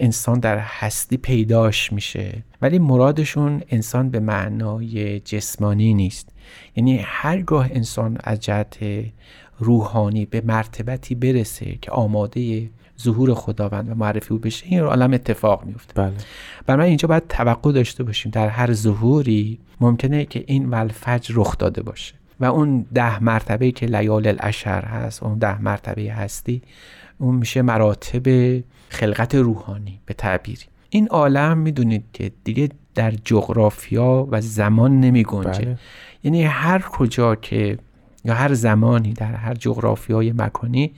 انسان 0.00 0.40
در 0.40 0.58
هستی 0.58 1.16
پیداش 1.16 1.92
میشه. 1.92 2.42
ولی 2.62 2.78
مرادشون 2.78 3.62
انسان 3.68 4.10
به 4.10 4.20
معنای 4.20 5.20
جسمانی 5.20 5.94
نیست. 5.94 6.31
یعنی 6.76 7.00
هرگاه 7.04 7.68
انسان 7.70 8.18
از 8.24 8.40
جهت 8.40 8.78
روحانی 9.58 10.26
به 10.26 10.42
مرتبتی 10.44 11.14
برسه 11.14 11.78
که 11.80 11.90
آماده 11.90 12.70
ظهور 13.00 13.34
خداوند 13.34 13.90
و 13.90 13.94
معرفی 13.94 14.34
او 14.34 14.40
بشه 14.40 14.66
این 14.66 14.80
عالم 14.80 15.12
اتفاق 15.12 15.64
میفته 15.64 16.02
بله. 16.02 16.12
برای 16.66 16.88
اینجا 16.88 17.08
باید 17.08 17.28
توقع 17.28 17.72
داشته 17.72 18.04
باشیم 18.04 18.32
در 18.32 18.48
هر 18.48 18.72
ظهوری 18.72 19.58
ممکنه 19.80 20.24
که 20.24 20.44
این 20.46 20.70
ولفج 20.70 21.30
رخ 21.34 21.58
داده 21.58 21.82
باشه 21.82 22.14
و 22.40 22.44
اون 22.44 22.86
ده 22.94 23.24
مرتبه 23.24 23.70
که 23.70 23.86
لیال 23.86 24.26
الاشر 24.26 24.84
هست 24.84 25.22
اون 25.22 25.38
ده 25.38 25.62
مرتبه 25.62 26.12
هستی 26.12 26.62
اون 27.18 27.34
میشه 27.34 27.62
مراتب 27.62 28.60
خلقت 28.88 29.34
روحانی 29.34 30.00
به 30.06 30.14
تعبیری 30.14 30.64
این 30.90 31.08
عالم 31.08 31.58
می‌دونید 31.58 32.04
که 32.12 32.32
دیگه 32.44 32.68
در 32.94 33.10
جغرافیا 33.10 34.28
و 34.30 34.40
زمان 34.40 35.00
نمی 35.00 35.22
گنجه 35.22 35.64
بله. 35.64 35.78
یعنی 36.24 36.44
هر 36.44 36.78
کجا 36.78 37.34
که 37.34 37.78
یا 38.24 38.34
هر 38.34 38.54
زمانی 38.54 39.12
در 39.12 39.34
هر 39.34 39.54
جغرافیای 39.54 40.32
مکانی 40.32 40.92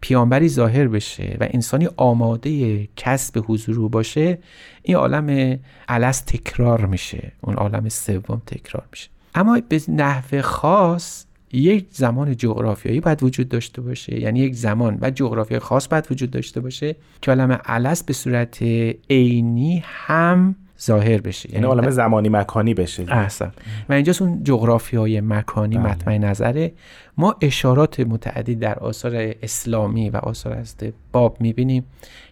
پیامبری 0.00 0.48
ظاهر 0.48 0.88
بشه 0.88 1.36
و 1.40 1.48
انسانی 1.50 1.88
آماده 1.96 2.88
کسب 2.96 3.44
حضور 3.46 3.88
باشه 3.88 4.38
این 4.82 4.96
عالم 4.96 5.58
علس 5.88 6.20
تکرار 6.20 6.86
میشه. 6.86 7.32
اون 7.40 7.54
عالم 7.54 7.88
سوم 7.88 8.42
تکرار 8.46 8.84
میشه. 8.90 9.08
اما 9.34 9.60
به 9.68 9.80
نحو 9.88 10.42
خاص 10.42 11.24
یک 11.52 11.86
زمان 11.90 12.36
جغرافیایی 12.36 13.00
باید 13.00 13.22
وجود 13.22 13.48
داشته 13.48 13.82
باشه. 13.82 14.20
یعنی 14.20 14.40
یک 14.40 14.54
زمان 14.54 14.98
و 15.00 15.10
جغرافیای 15.10 15.60
خاص 15.60 15.88
باید 15.88 16.12
وجود 16.12 16.30
داشته 16.30 16.60
باشه 16.60 16.96
که 17.22 17.30
عالم 17.30 17.52
علس 17.64 18.04
به 18.04 18.12
صورت 18.12 18.62
عینی 19.10 19.82
هم 19.86 20.56
ظاهر 20.86 21.20
بشه. 21.20 21.52
یعنی 21.54 21.66
عالم 21.66 21.90
زمانی 21.90 22.28
مکانی 22.28 22.74
بشه. 22.74 23.04
احسن. 23.08 23.52
و 23.88 23.92
اینجاست 23.92 24.22
اون 24.22 24.44
جغرافی 24.44 24.96
های 24.96 25.20
مکانی 25.20 25.78
بله. 25.78 25.86
مطمئن 25.86 26.24
نظره. 26.24 26.72
ما 27.16 27.36
اشارات 27.40 28.00
متعدی 28.00 28.54
در 28.54 28.78
آثار 28.78 29.34
اسلامی 29.42 30.10
و 30.10 30.16
آثار 30.16 30.52
از 30.52 30.76
باب 31.12 31.36
می‌بینیم 31.40 31.84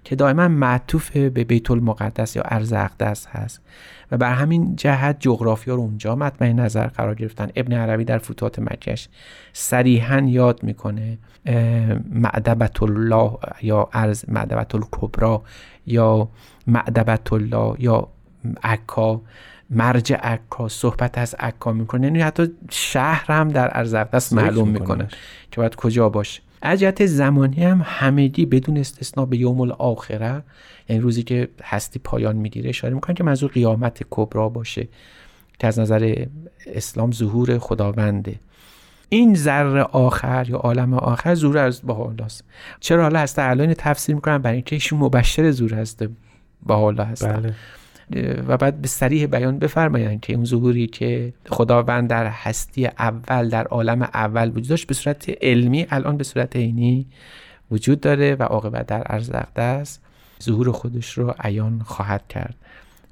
که 0.04 0.16
دائما 0.16 0.48
معطوف 0.48 1.16
به 1.16 1.44
بیت 1.44 1.70
المقدس 1.70 2.36
یا 2.36 2.42
ارز 2.42 2.72
اقدس 2.72 3.26
هست. 3.26 3.60
و 4.10 4.16
بر 4.16 4.32
همین 4.32 4.76
جهت 4.76 5.16
جغرافی 5.20 5.70
ها 5.70 5.76
رو 5.76 5.82
اونجا 5.82 6.16
مطمئن 6.16 6.60
نظر 6.60 6.86
قرار 6.86 7.14
گرفتن. 7.14 7.48
ابن 7.56 7.72
عربی 7.72 8.04
در 8.04 8.18
فتوحات 8.18 8.58
مکش 8.58 9.08
صریحا 9.52 10.18
یاد 10.26 10.62
می‌کنه 10.62 11.18
معدبت 12.10 12.82
الله 12.82 13.32
یا 13.62 13.88
ارز 13.92 14.24
معدبت 14.28 14.74
الکبرا 14.74 15.42
یا 15.86 16.28
معدبت 16.66 17.32
الله 17.32 17.74
یا 17.78 18.08
عکا 18.62 19.20
مرج 19.70 20.12
عکا 20.12 20.68
صحبت 20.68 21.18
از 21.18 21.34
عکا 21.38 21.72
می‌کنه. 21.72 22.06
یعنی 22.06 22.20
حتی 22.20 22.50
شهر 22.70 23.32
هم 23.32 23.48
در 23.48 23.78
ارزقدس 23.78 24.32
معلوم 24.32 24.68
می‌کنه. 24.68 25.08
که 25.50 25.56
باید 25.56 25.74
کجا 25.74 26.08
باشه. 26.08 26.42
اجت 26.62 27.06
زمانی 27.06 27.64
هم 27.64 27.82
همگی 27.84 28.46
بدون 28.46 28.76
استثنا 28.76 29.26
به 29.26 29.36
یوم 29.36 29.60
الاخره 29.60 30.42
یعنی 30.88 31.02
روزی 31.02 31.22
که 31.22 31.48
هستی 31.62 31.98
پایان 31.98 32.36
می‌گیره 32.36 32.68
اشاره 32.68 32.94
می‌کنه 32.94 33.16
که 33.16 33.24
منظور 33.24 33.50
قیامت 33.50 34.02
کبرا 34.10 34.48
باشه 34.48 34.88
که 35.58 35.66
از 35.66 35.78
نظر 35.78 36.26
اسلام 36.66 37.12
ظهور 37.12 37.58
خداونده. 37.58 38.34
این 39.08 39.34
ذره 39.34 39.82
آخر 39.82 40.46
یا 40.48 40.56
عالم 40.56 40.94
آخر 40.94 41.34
زور 41.34 41.58
از 41.58 41.82
با 41.86 42.12
چرا 42.80 43.02
حالا 43.02 43.18
هست 43.18 43.38
الان 43.38 43.74
تفسیر 43.74 44.14
می‌کنن 44.14 44.38
برای 44.38 44.56
اینکه 44.56 44.76
ایشون 44.76 44.98
مبشر 44.98 45.50
زور 45.50 45.74
هست 45.74 46.04
با 46.62 46.92
هستن. 47.04 47.32
بله. 47.32 47.54
و 48.46 48.56
بعد 48.56 48.80
به 48.80 48.88
سریح 48.88 49.26
بیان 49.26 49.58
بفرمایند 49.58 50.20
که 50.20 50.34
اون 50.34 50.44
ظهوری 50.44 50.86
که 50.86 51.32
خداوند 51.48 52.10
در 52.10 52.26
هستی 52.26 52.86
اول 52.86 53.48
در 53.48 53.64
عالم 53.64 54.02
اول 54.02 54.48
وجود 54.48 54.68
داشت 54.68 54.86
به 54.86 54.94
صورت 54.94 55.30
علمی 55.42 55.86
الان 55.90 56.16
به 56.16 56.24
صورت 56.24 56.56
عینی 56.56 57.06
وجود 57.70 58.00
داره 58.00 58.34
و 58.34 58.42
عاقبت 58.42 58.86
در 58.86 59.02
عرض 59.02 59.30
است 59.56 60.02
ظهور 60.42 60.72
خودش 60.72 61.18
رو 61.18 61.34
عیان 61.40 61.82
خواهد 61.84 62.28
کرد. 62.28 62.54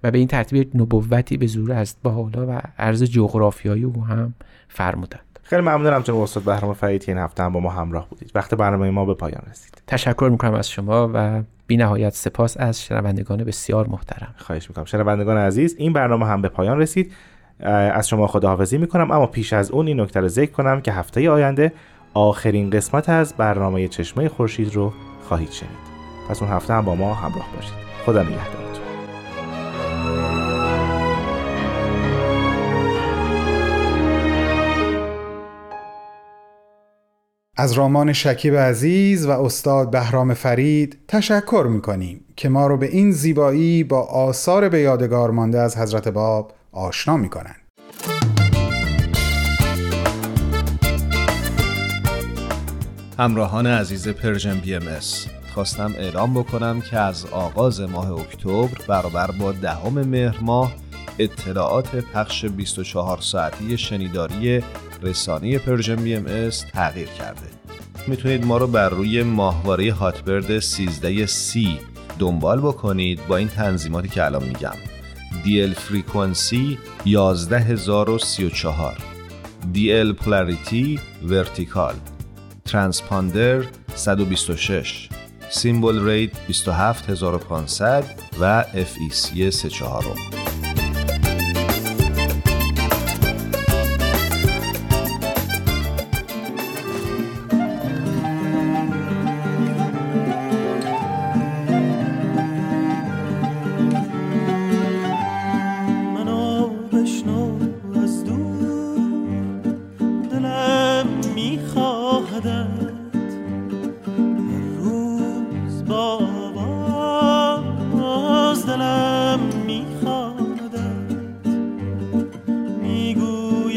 و 0.02 0.10
به 0.10 0.18
این 0.18 0.28
ترتیب 0.28 0.76
نبوتی 0.76 1.36
به 1.36 1.46
ظهور 1.46 1.72
از 1.72 1.96
با 2.02 2.10
حالا 2.10 2.46
و 2.46 2.60
عرض 2.78 3.02
جغرافیایی 3.02 3.84
او 3.84 4.04
هم 4.04 4.34
فرمودند. 4.68 5.38
خیلی 5.42 5.62
ممنونم 5.62 6.02
جناب 6.02 6.20
استاد 6.20 6.42
بهرام 6.42 6.74
فرید 6.74 7.04
این 7.08 7.18
هفته 7.18 7.42
هم 7.42 7.52
با 7.52 7.60
ما 7.60 7.70
همراه 7.70 8.08
بودید. 8.08 8.30
وقت 8.34 8.54
برنامه 8.54 8.90
ما 8.90 9.04
به 9.04 9.14
پایان 9.14 9.42
رسید. 9.50 9.79
تشکر 9.90 10.28
می‌کنم 10.32 10.54
از 10.54 10.70
شما 10.70 11.10
و 11.14 11.42
بی 11.66 11.76
نهایت 11.76 12.14
سپاس 12.14 12.56
از 12.60 12.82
شنوندگان 12.82 13.44
بسیار 13.44 13.86
محترم. 13.86 14.34
خواهش 14.36 14.68
می‌کنم. 14.68 14.84
شنوندگان 14.84 15.36
عزیز 15.36 15.74
این 15.78 15.92
برنامه 15.92 16.26
هم 16.26 16.42
به 16.42 16.48
پایان 16.48 16.78
رسید. 16.78 17.12
از 17.60 18.08
شما 18.08 18.26
خداحافظی 18.26 18.78
می‌کنم 18.78 19.10
اما 19.10 19.26
پیش 19.26 19.52
از 19.52 19.70
اون 19.70 19.86
این 19.86 20.00
نکته 20.00 20.20
رو 20.20 20.28
ذکر 20.28 20.50
کنم 20.50 20.80
که 20.80 20.92
هفته 20.92 21.30
آینده 21.30 21.72
آخرین 22.14 22.70
قسمت 22.70 23.08
از 23.08 23.34
برنامه 23.34 23.88
چشمه 23.88 24.28
خورشید 24.28 24.74
رو 24.74 24.92
خواهید 25.28 25.50
شنید. 25.50 25.90
پس 26.28 26.42
اون 26.42 26.52
هفته 26.52 26.74
هم 26.74 26.84
با 26.84 26.94
ما 26.94 27.14
همراه 27.14 27.46
باشید. 27.56 27.74
خدا 28.06 28.22
نگهدارتون 28.22 28.69
از 37.56 37.72
رامان 37.72 38.12
شکیب 38.12 38.54
عزیز 38.56 39.26
و 39.26 39.30
استاد 39.30 39.90
بهرام 39.90 40.34
فرید 40.34 40.98
تشکر 41.08 41.66
می‌کنیم 41.70 42.24
که 42.36 42.48
ما 42.48 42.66
رو 42.66 42.76
به 42.76 42.86
این 42.86 43.12
زیبایی 43.12 43.84
با 43.84 44.02
آثار 44.02 44.68
به 44.68 44.80
یادگار 44.80 45.30
مانده 45.30 45.58
از 45.60 45.76
حضرت 45.76 46.08
باب 46.08 46.52
آشنا 46.72 47.16
می‌کنن 47.16 47.56
همراهان 53.18 53.66
عزیز 53.66 54.08
Persian 54.08 54.60
BMS 54.60 54.82
خواستم 55.54 55.94
اعلام 55.98 56.34
بکنم 56.34 56.80
که 56.80 56.96
از 56.96 57.26
آغاز 57.26 57.80
ماه 57.80 58.12
اکتبر 58.12 58.68
برابر 58.88 59.30
با 59.30 59.52
دهم 59.52 59.92
مهر 59.92 60.40
ماه 60.40 60.72
اطلاعات 61.18 61.96
پخش 61.96 62.44
24 62.44 63.20
ساعتی 63.20 63.78
شنیداری 63.78 64.62
رسانه 65.02 65.58
Persian 65.58 65.96
BMS 65.96 66.50
تغییر 66.50 67.08
کرده. 67.08 67.46
می‌تونید 68.06 68.44
ما 68.46 68.58
رو 68.58 68.66
بر 68.66 68.88
روی 68.88 69.22
ماهواره 69.22 69.92
Hotbird 69.92 70.58
13C 70.58 71.78
دنبال 72.18 72.60
بکنید 72.60 73.26
با 73.26 73.36
این 73.36 73.48
تنظیماتی 73.48 74.08
که 74.08 74.24
الان 74.24 74.44
میگم. 74.44 74.74
DL 75.44 75.74
frequency 75.74 76.78
11034 77.04 78.96
DL 79.74 80.12
polarity 80.12 81.00
vertical. 81.22 81.94
transponder 82.64 83.64
126 83.94 85.08
symbol 85.50 86.04
rate 86.04 86.30
27500 86.48 88.04
و 88.40 88.64
FEC 88.74 89.50
34 89.50 90.04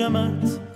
مرگمت 0.10 0.73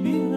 You. 0.00 0.31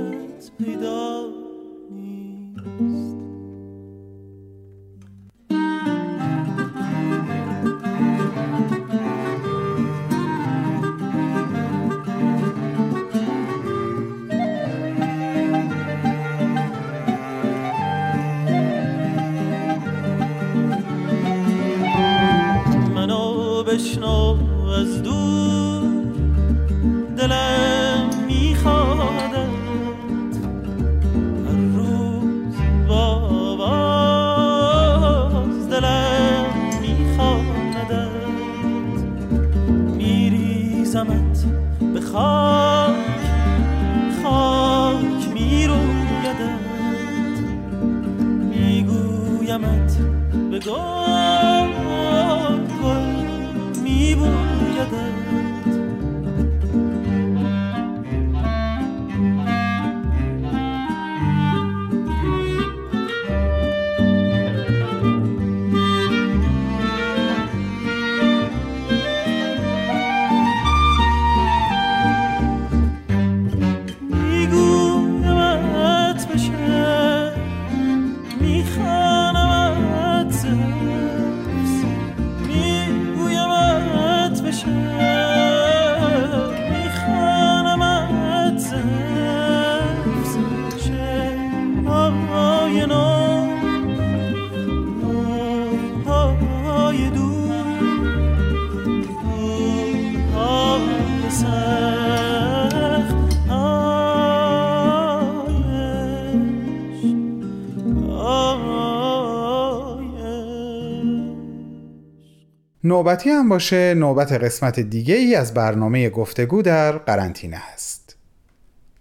نوبتی 112.86 113.30
هم 113.30 113.50
باشه 113.50 113.94
نوبت 113.94 114.32
قسمت 114.32 114.80
دیگه 114.80 115.16
ای 115.16 115.36
از 115.36 115.54
برنامه 115.54 116.10
گفتگو 116.10 116.62
در 116.62 116.92
قرنطینه 116.92 117.58
هست. 117.58 118.16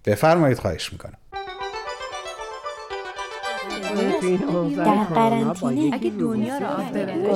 بفرمایید 0.05 0.59
خواهش 0.59 0.93
می‌کنم. 0.93 1.19
در 4.77 5.05
قرنطینه. 5.05 5.95
اگه 5.95 6.11
دنیا 6.11 6.59
رو 6.59 6.67
آب 6.67 6.99
ببره 6.99 7.31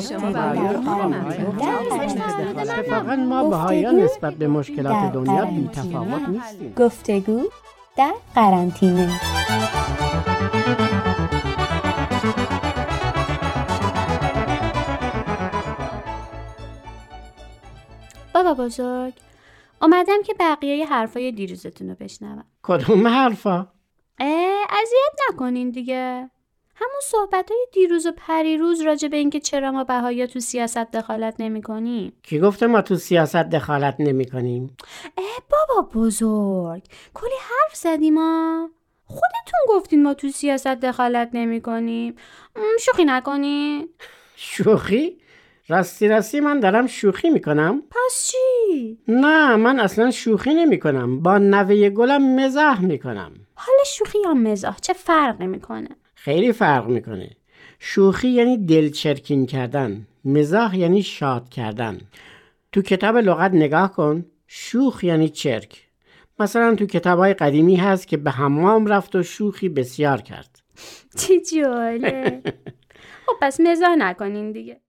اتفاقا 2.60 3.16
ما 3.16 3.50
بهایان 3.50 3.96
نسبت 3.96 4.34
به 4.34 4.48
مشکلات 4.48 5.12
دنیا 5.12 5.44
بی 5.44 5.70
تفاوت 5.72 6.28
نیستیم. 6.28 6.74
گفتگو 6.76 7.42
در 7.96 8.12
قرنطینه. 8.34 9.20
بابا 18.48 18.64
بزرگ. 18.64 19.12
اومدم 19.82 20.22
که 20.22 20.34
بقیه 20.40 20.86
حرفای 20.86 21.32
دیروزتون 21.32 21.88
رو 21.88 21.94
بشنوم. 22.00 22.44
کدوم 22.62 23.08
حرفا؟ 23.08 23.68
اذیت 24.70 25.18
نکنین 25.28 25.70
دیگه. 25.70 26.30
همون 26.74 27.00
صحبت 27.02 27.50
های 27.50 27.66
دیروز 27.72 28.06
و 28.06 28.12
پریروز 28.16 28.80
راجع 28.80 29.08
به 29.08 29.16
اینکه 29.16 29.40
چرا 29.40 29.72
ما 29.72 29.84
بهایا 29.84 30.26
تو 30.26 30.40
سیاست 30.40 30.78
دخالت 30.78 31.34
نمی 31.38 31.62
کنیم 31.62 32.12
کی 32.22 32.38
گفته 32.38 32.66
ما 32.66 32.82
تو 32.82 32.96
سیاست 32.96 33.36
دخالت 33.36 33.96
نمی 33.98 34.24
کنیم؟ 34.24 34.76
بابا 35.50 35.88
بزرگ. 35.94 36.82
کلی 37.14 37.30
حرف 37.40 37.76
زدیم 37.76 38.14
ما 38.14 38.70
خودتون 39.04 39.60
گفتین 39.68 40.02
ما 40.02 40.14
تو 40.14 40.28
سیاست 40.28 40.66
دخالت 40.66 41.30
نمی 41.32 41.60
کنیم 41.60 42.14
شوخی 42.80 43.04
نکنین. 43.04 43.88
شوخی؟ 44.36 45.20
راستی 45.70 46.08
راستی 46.08 46.40
من 46.40 46.60
دارم 46.60 46.86
شوخی 46.86 47.30
می‌کنم؟ 47.30 47.82
پس 47.90 48.32
چی؟ 48.32 48.98
نه 49.08 49.56
من 49.56 49.80
اصلا 49.80 50.10
شوخی 50.10 50.54
نمی 50.54 50.78
کنم 50.78 51.20
با 51.20 51.38
نوه 51.38 51.90
گلم 51.90 52.36
مزاح 52.36 52.80
می‌کنم. 52.80 53.32
حال 53.54 53.76
شوخی 53.86 54.18
یا 54.24 54.34
مزاح 54.34 54.76
چه 54.80 54.92
فرقی 54.92 55.46
می‌کنه؟ 55.46 55.88
خیلی 56.14 56.52
فرق 56.52 56.86
می‌کنه. 56.86 57.30
شوخی 57.78 58.28
یعنی 58.28 58.66
دلچرکین 58.66 59.46
کردن 59.46 60.06
مزاح 60.24 60.78
یعنی 60.78 61.02
شاد 61.02 61.48
کردن. 61.48 62.00
تو 62.72 62.82
کتاب 62.82 63.16
لغت 63.16 63.54
نگاه 63.54 63.92
کن. 63.92 64.24
شوخ 64.46 65.04
یعنی 65.04 65.28
چرک. 65.28 65.88
مثلا 66.40 66.74
تو 66.74 66.86
کتاب 66.86 67.18
های 67.18 67.34
قدیمی 67.34 67.76
هست 67.76 68.08
که 68.08 68.16
به 68.16 68.30
حمام 68.30 68.86
رفت 68.86 69.16
و 69.16 69.22
شوخی 69.22 69.68
بسیار 69.68 70.20
کرد. 70.20 70.62
چی 71.16 71.40
جاله 71.40 72.42
خب 73.26 73.32
پس 73.40 73.60
مزاح 73.60 73.94
نکنین 73.94 74.52
دیگه. 74.52 74.80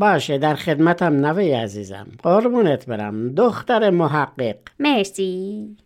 باشه 0.00 0.38
در 0.38 0.54
خدمتم 0.54 1.26
نوه 1.26 1.42
عزیزم. 1.42 2.06
قربونت 2.22 2.86
برم. 2.86 3.34
دختر 3.34 3.90
محقق. 3.90 4.56
مرسی. 4.78 5.76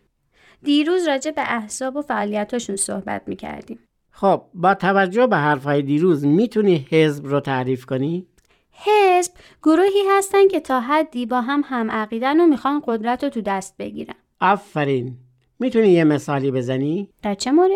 دیروز 0.63 1.07
راجع 1.07 1.31
به 1.31 1.41
احزاب 1.41 1.95
و 1.95 2.01
فعالیتاشون 2.01 2.75
صحبت 2.75 3.21
می‌کردیم. 3.27 3.79
خب 4.11 4.41
با 4.53 4.73
توجه 4.73 5.27
به 5.27 5.37
حرفهای 5.37 5.81
دیروز 5.81 6.25
می‌تونی 6.25 6.87
حزب 6.89 7.25
رو 7.25 7.39
تعریف 7.39 7.85
کنی؟ 7.85 8.25
حزب 8.71 9.31
گروهی 9.63 10.03
هستن 10.17 10.47
که 10.47 10.59
تا 10.59 10.79
حدی 10.79 11.25
با 11.25 11.41
هم 11.41 11.61
هم 11.65 11.91
عقیدن 11.91 12.39
و 12.39 12.47
می‌خوان 12.47 12.81
قدرت 12.87 13.23
رو 13.23 13.29
تو 13.29 13.41
دست 13.41 13.77
بگیرن. 13.79 14.15
آفرین. 14.41 15.17
می‌تونی 15.59 15.87
یه 15.87 16.03
مثالی 16.03 16.51
بزنی؟ 16.51 17.09
در 17.21 17.33
چه 17.33 17.51
مورد؟ 17.51 17.71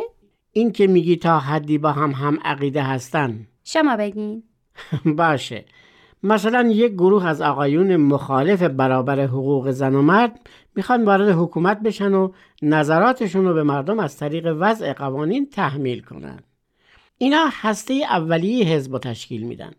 این 0.52 0.71
که 0.71 0.88
میگی 0.88 1.15
تا 1.15 1.39
حدی 1.39 1.78
با 1.78 1.91
هم 1.91 2.12
هم 2.12 2.39
عقیده 2.43 2.84
هستن. 2.84 3.47
شما 3.63 3.97
بگین. 3.97 4.43
باشه. 5.17 5.65
مثلا 6.23 6.69
یک 6.71 6.93
گروه 6.93 7.25
از 7.25 7.41
آقایون 7.41 7.95
مخالف 7.95 8.62
برابر 8.63 9.19
حقوق 9.19 9.71
زن 9.71 9.95
و 9.95 10.01
مرد 10.01 10.39
می‌خوان 10.75 11.05
وارد 11.05 11.29
حکومت 11.29 11.79
بشن 11.79 12.13
و 12.13 12.32
نظراتشون 12.62 13.45
رو 13.45 13.53
به 13.53 13.63
مردم 13.63 13.99
از 13.99 14.17
طریق 14.17 14.55
وضع 14.60 14.93
قوانین 14.93 15.49
تحمیل 15.49 16.01
کنن. 16.01 16.39
اینا 17.17 17.45
هسته 17.51 17.93
اولیه 17.93 18.65
حزب 18.65 18.93
رو 18.93 18.99
تشکیل 18.99 19.43
میدن. 19.43 19.71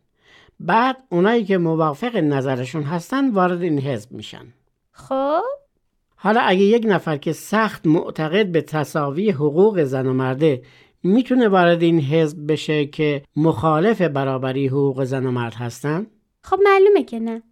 بعد 0.61 0.96
اونایی 1.09 1.44
که 1.44 1.59
موافق 1.59 2.16
نظرشون 2.16 2.83
هستن 2.83 3.31
وارد 3.31 3.62
این 3.62 3.79
حزب 3.79 4.12
میشن. 4.12 4.44
خب 4.92 5.42
حالا 6.16 6.40
اگه 6.40 6.62
یک 6.62 6.87
نفر 6.88 7.16
که 7.16 7.33
سخت 7.33 7.87
معتقد 7.87 8.53
به 8.53 8.62
تصاوی 8.62 9.31
حقوق 9.31 9.83
زن 9.83 10.07
و 10.07 10.12
مرده 10.12 10.62
می‌تونه 11.03 11.48
وارد 11.48 11.83
این 11.83 12.00
حزب 12.00 12.53
بشه 12.53 12.87
که 12.87 13.22
مخالف 13.37 14.03
برابری 14.03 14.66
حقوق 14.68 15.05
زن 15.05 15.26
و 15.26 15.31
مرد 15.31 15.55
هستن؟ 15.55 16.07
خب 16.42 16.59
معلومه 16.64 17.05
که 17.05 17.18
نه. 17.18 17.42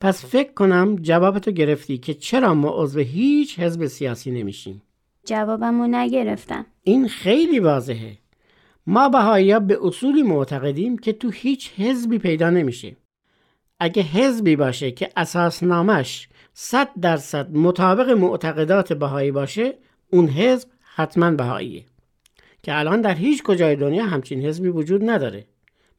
پس 0.00 0.24
فکر 0.24 0.52
کنم 0.52 0.96
جوابتو 0.96 1.50
گرفتی 1.50 1.98
که 1.98 2.14
چرا 2.14 2.54
ما 2.54 2.82
عضو 2.82 3.00
هیچ 3.00 3.58
حزب 3.58 3.86
سیاسی 3.86 4.30
نمیشیم. 4.30 4.82
جوابمو 5.24 5.86
نگرفتم. 5.86 6.66
این 6.82 7.08
خیلی 7.08 7.58
واضحه. 7.58 8.18
ما 8.86 9.08
بهایی 9.08 9.58
به 9.60 9.78
اصولی 9.82 10.22
معتقدیم 10.22 10.98
که 10.98 11.12
تو 11.12 11.30
هیچ 11.30 11.72
حزبی 11.76 12.18
پیدا 12.18 12.50
نمیشه. 12.50 12.96
اگه 13.80 14.02
حزبی 14.02 14.56
باشه 14.56 14.90
که 14.90 15.10
اساسنامش 15.16 16.28
صد 16.54 16.88
درصد 17.00 17.56
مطابق 17.56 18.10
معتقدات 18.10 18.92
بهایی 18.92 19.30
باشه 19.30 19.74
اون 20.10 20.28
حزب 20.28 20.68
حتما 20.94 21.30
بهاییه. 21.30 21.84
که 22.62 22.78
الان 22.78 23.00
در 23.00 23.14
هیچ 23.14 23.42
کجای 23.42 23.76
دنیا 23.76 24.06
همچین 24.06 24.44
حزبی 24.44 24.68
وجود 24.68 25.10
نداره. 25.10 25.46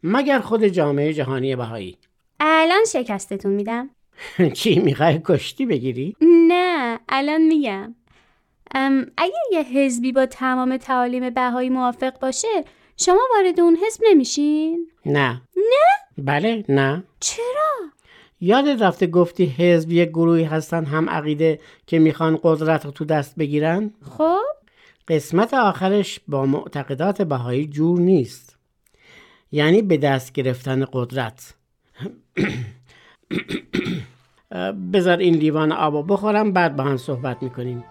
مگر 0.03 0.39
خود 0.39 0.65
جامعه 0.65 1.13
جهانی 1.13 1.55
بهایی. 1.55 1.97
الان 2.39 2.83
شکستتون 2.93 3.51
میدم 3.51 3.89
چی 4.57 4.79
می‌خوای 4.79 5.21
کشتی 5.25 5.65
بگیری؟ 5.65 6.15
نه 6.21 6.99
الان 7.09 7.41
میگم 7.41 7.95
اگر 9.17 9.33
یه 9.51 9.61
حزبی 9.61 10.11
با 10.11 10.25
تمام 10.25 10.77
تعالیم 10.77 11.29
بهایی 11.29 11.69
موافق 11.69 12.19
باشه 12.19 12.47
شما 12.97 13.21
وارد 13.35 13.59
اون 13.59 13.77
حزب 13.85 14.01
نمیشین؟ 14.09 14.87
نه 15.05 15.41
نه؟ 15.55 16.23
بله 16.23 16.65
نه 16.69 17.03
چرا؟ 17.19 17.89
یادت 18.41 18.81
رفته 18.81 19.07
گفتی 19.07 19.45
حزب 19.45 19.91
یک 19.91 20.09
گروهی 20.09 20.43
هستن 20.43 20.85
هم 20.85 21.09
عقیده 21.09 21.59
که 21.87 21.99
می‌خوان 21.99 22.39
قدرت 22.43 22.85
رو 22.85 22.91
تو 22.91 23.05
دست 23.05 23.35
بگیرن؟ 23.35 23.93
خب 24.17 24.41
قسمت 25.07 25.53
آخرش 25.53 26.19
با 26.27 26.45
معتقدات 26.45 27.21
بهایی 27.21 27.67
جور 27.67 27.99
نیست 27.99 28.57
یعنی 29.51 29.81
به 29.81 29.97
دست 29.97 30.33
گرفتن 30.33 30.85
قدرت 30.93 31.53
بذار 34.93 35.17
این 35.17 35.35
لیوان 35.35 35.71
آب 35.71 36.13
بخورم 36.13 36.53
بعد 36.53 36.75
با 36.75 36.83
هم 36.83 36.97
صحبت 36.97 37.43
می‌کنیم 37.43 37.83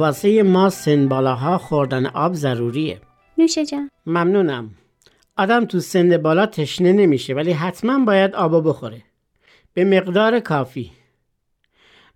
واسه 0.00 0.42
ما 0.42 0.70
سن 0.70 1.08
بالاها 1.08 1.58
خوردن 1.58 2.06
آب 2.06 2.34
ضروریه. 2.34 3.00
نوشه 3.38 3.66
جان. 3.66 3.90
ممنونم. 4.06 4.70
آدم 5.36 5.64
تو 5.64 5.80
سن 5.80 6.16
بالا 6.16 6.46
تشنه 6.46 6.92
نمیشه 6.92 7.34
ولی 7.34 7.52
حتما 7.52 8.04
باید 8.04 8.34
آب 8.34 8.68
بخوره. 8.68 9.02
به 9.74 9.84
مقدار 9.84 10.40
کافی. 10.40 10.90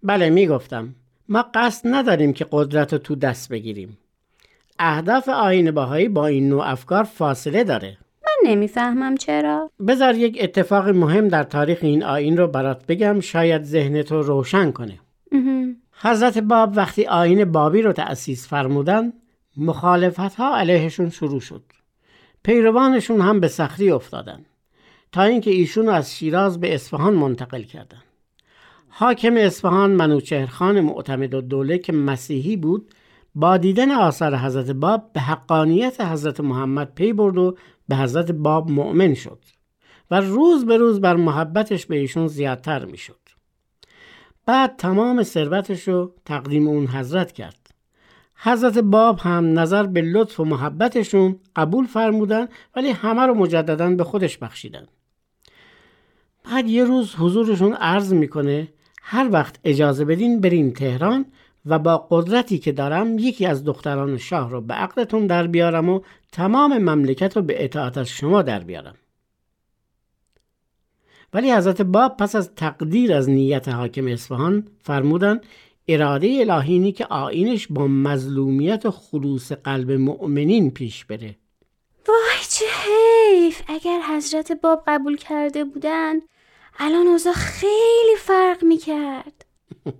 بله 0.03 0.30
می‌گفتم. 0.30 0.95
ما 1.28 1.45
قصد 1.55 1.89
نداریم 1.89 2.32
که 2.32 2.47
قدرت 2.51 2.93
رو 2.93 2.99
تو 2.99 3.14
دست 3.14 3.49
بگیریم. 3.49 3.99
اهداف 4.78 5.28
آین 5.28 5.70
باهایی 5.70 6.09
با 6.09 6.26
این 6.26 6.49
نوع 6.49 6.70
افکار 6.70 7.05
فاصله 7.05 7.64
داره. 7.64 7.99
من 8.22 8.51
نمی‌فهمم 8.51 9.16
چرا. 9.16 9.70
بذار 9.89 10.14
یک 10.14 10.39
اتفاق 10.41 10.89
مهم 10.89 11.28
در 11.28 11.43
تاریخ 11.43 11.78
این 11.82 12.03
آین 12.05 12.37
رو 12.37 12.47
برات 12.47 12.87
بگم 12.87 13.20
شاید 13.20 13.62
ذهنت 13.62 14.12
رو 14.12 14.22
روشن 14.22 14.70
کنه. 14.70 14.99
حضرت 16.05 16.38
باب 16.38 16.76
وقتی 16.76 17.07
آین 17.07 17.44
بابی 17.44 17.82
رو 17.82 17.92
تأسیس 17.92 18.48
فرمودن 18.48 19.12
مخالفت 19.57 20.34
ها 20.34 20.57
علیهشون 20.57 21.11
شروع 21.11 21.40
شد 21.40 21.62
پیروانشون 22.42 23.20
هم 23.20 23.40
به 23.40 23.48
سختی 23.48 23.90
افتادن 23.90 24.44
تا 25.12 25.22
اینکه 25.22 25.50
ایشون 25.50 25.88
از 25.88 26.16
شیراز 26.16 26.61
به 26.61 26.74
اصفهان 26.74 27.14
منتقل 27.14 27.62
کردن 27.62 28.02
حاکم 28.88 29.36
اصفهان 29.36 29.90
منوچهرخان 29.90 30.80
معتمد 30.80 31.34
و 31.34 31.40
دوله 31.40 31.78
که 31.78 31.92
مسیحی 31.92 32.57
بود 32.57 32.94
با 33.34 33.57
دیدن 33.57 33.90
آثار 33.90 34.36
حضرت 34.36 34.70
باب 34.70 35.12
به 35.12 35.20
حقانیت 35.20 36.00
حضرت 36.00 36.40
محمد 36.40 36.94
پی 36.94 37.12
برد 37.12 37.38
و 37.38 37.57
به 37.88 37.96
حضرت 37.96 38.30
باب 38.30 38.70
مؤمن 38.70 39.14
شد 39.14 39.38
و 40.11 40.20
روز 40.20 40.66
به 40.66 40.76
روز 40.76 41.00
بر 41.00 41.16
محبتش 41.16 41.86
به 41.86 41.96
ایشون 41.96 42.26
زیادتر 42.26 42.84
می‌شد. 42.84 43.24
بعد 44.47 44.76
تمام 44.76 45.22
ثروتش 45.22 45.88
رو 45.88 46.12
تقدیم 46.24 46.68
اون 46.68 46.86
حضرت 46.86 47.32
کرد. 47.32 47.74
حضرت 48.36 48.78
باب 48.78 49.18
هم 49.18 49.59
نظر 49.59 49.86
به 49.86 50.01
لطف 50.01 50.40
و 50.40 50.45
محبتشون 50.45 51.36
قبول 51.57 51.86
فرمودن 51.86 52.49
ولی 52.76 52.90
همه 52.90 53.22
رو 53.22 53.34
مجددا 53.34 53.90
به 53.90 54.05
خودش 54.05 54.38
بخشیدن. 54.38 54.86
بعد 56.45 56.68
یه 56.68 56.84
روز 56.84 57.14
حضورشون 57.14 57.72
عرض 57.72 58.12
می‌کنه 58.12 58.68
هر 59.03 59.28
وقت 59.32 59.59
اجازه 59.64 60.05
بدین 60.05 60.40
بریم 60.40 60.70
تهران 60.70 61.26
و 61.66 61.78
با 61.78 62.07
قدرتی 62.11 62.59
که 62.59 62.72
دارم 62.72 63.18
یکی 63.18 63.47
از 63.47 63.64
دختران 63.64 64.18
شاه 64.18 64.51
رو 64.51 64.61
به 64.61 64.74
عقدتون 64.74 65.26
در 65.26 65.47
بیارم 65.47 65.88
و 65.88 66.01
تمام 66.32 66.78
مملکت 66.78 67.36
رو 67.36 67.42
به 67.42 67.64
اطاعت 67.64 67.99
از 67.99 68.09
شما 68.09 68.42
در 68.42 68.61
بیارم 68.61 68.95
ولی 71.35 71.53
حضرت 71.53 71.82
باب 71.82 72.16
پس 72.16 72.37
از 72.37 72.55
تقدیر 72.55 73.12
از 73.12 73.30
نیت 73.30 73.68
حاکم 73.68 74.07
اصفهان 74.07 74.68
فرمودن 74.82 75.41
اراده 75.89 76.37
الهینی 76.41 76.93
که 76.93 77.07
آینش 77.07 77.66
با 77.70 77.87
مظلومیت 77.87 78.87
و 78.87 78.91
خلوص 78.91 79.53
قلب 79.53 79.91
مؤمنین 79.91 80.70
پیش 80.70 81.05
بره. 81.05 81.37
وای 82.09 82.45
چه 82.51 82.64
حیف! 82.85 83.62
اگر 83.68 84.01
حضرت 84.11 84.53
باب 84.53 84.82
قبول 84.87 85.16
کرده 85.16 85.64
بودن 85.64 86.14
الان 86.78 87.07
اوضاع 87.07 87.32
خیلی 87.32 88.16
فرق 88.18 88.64
می‌کرد. 88.64 89.45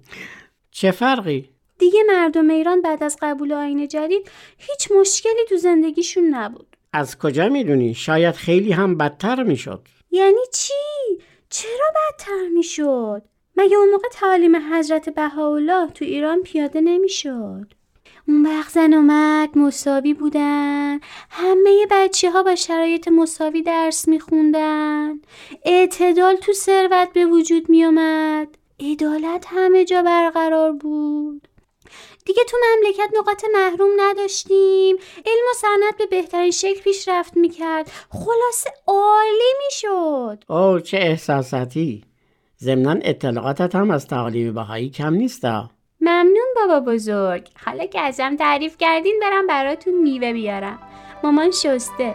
چه 0.71 0.91
فرقی؟ 0.91 1.49
دیگه 1.79 2.01
مردم 2.09 2.51
ایران 2.51 2.83
بعد 2.83 3.03
از 3.03 3.17
قبول 3.23 3.53
آین 3.53 3.89
جدید 3.89 4.31
هیچ 4.59 4.89
مشکلی 5.01 5.45
تو 5.49 5.57
زندگیشون 5.57 6.25
نبود. 6.25 6.77
از 6.93 7.19
کجا 7.19 7.49
می‌دونی؟ 7.49 7.95
شاید 7.95 8.35
خیلی 8.35 8.73
هم 8.73 8.97
بدتر 8.97 9.43
می‌شد. 9.43 9.89
یعنی 10.15 10.41
چی؟ 10.53 11.19
چرا 11.51 11.87
بدتر 11.97 12.49
می‌شد؟ 12.55 13.23
مگه 13.57 13.77
اون 13.77 13.91
موقع 13.91 14.09
تعالیم 14.09 14.75
حضرت 14.75 15.09
بهاءالله 15.09 15.91
تو 15.91 16.05
ایران 16.05 16.43
پیاده 16.43 16.81
نمی‌شد؟ 16.81 17.75
اون 18.29 18.47
وقت 18.47 18.73
زن 18.73 18.95
و 18.95 19.03
مرد 19.03 19.59
مساوی 19.59 20.15
بودن 20.15 21.01
همه 21.31 21.87
بچه 21.91 22.31
ها 22.31 22.43
با 22.43 22.55
شرایط 22.55 23.09
مساوی 23.09 23.63
درس 23.63 24.09
میخوندن 24.09 25.21
اعتدال 25.65 26.37
تو 26.37 26.53
ثروت 26.53 27.13
به 27.13 27.27
وجود 27.27 27.71
میومد 27.71 28.49
عدالت 28.81 29.47
همه 29.49 29.85
جا 29.85 30.03
برقرار 30.03 30.73
بود 30.73 31.49
دیگه 32.27 32.43
تو 32.49 32.57
مملکت 32.57 33.11
نقاط 33.19 33.45
محروم 33.55 33.91
نداشتیم. 33.97 34.97
علم 35.27 35.45
و 35.51 35.55
صنعت 35.57 35.97
به 35.99 36.07
بهترین 36.07 36.51
شکل 36.51 36.81
پیشرفت 36.81 37.37
می‌کرد. 37.37 37.91
خلاصه 38.11 38.71
عالی 38.87 39.55
می‌شد. 39.65 40.45
اوه 40.49 40.81
چه 40.81 40.97
احساساتی. 40.97 42.05
ضمنا 42.61 42.97
اطلاعاتت 43.03 43.75
هم 43.75 43.91
از 43.91 44.07
تعالیم 44.07 44.55
بهایی 44.55 44.91
کم 44.91 45.15
نیستا. 45.15 45.71
ممنون 46.01 46.47
بابا 46.57 46.93
بزرگ. 46.93 47.49
حالا 47.65 47.87
که 47.87 48.01
ازم 48.01 48.37
تعریف 48.37 48.77
کردین 48.79 49.21
برم 49.23 49.47
براتون 49.47 50.03
میوه 50.03 50.33
بیارم. 50.33 50.79
مامان 51.25 51.51
شسته. 51.51 52.15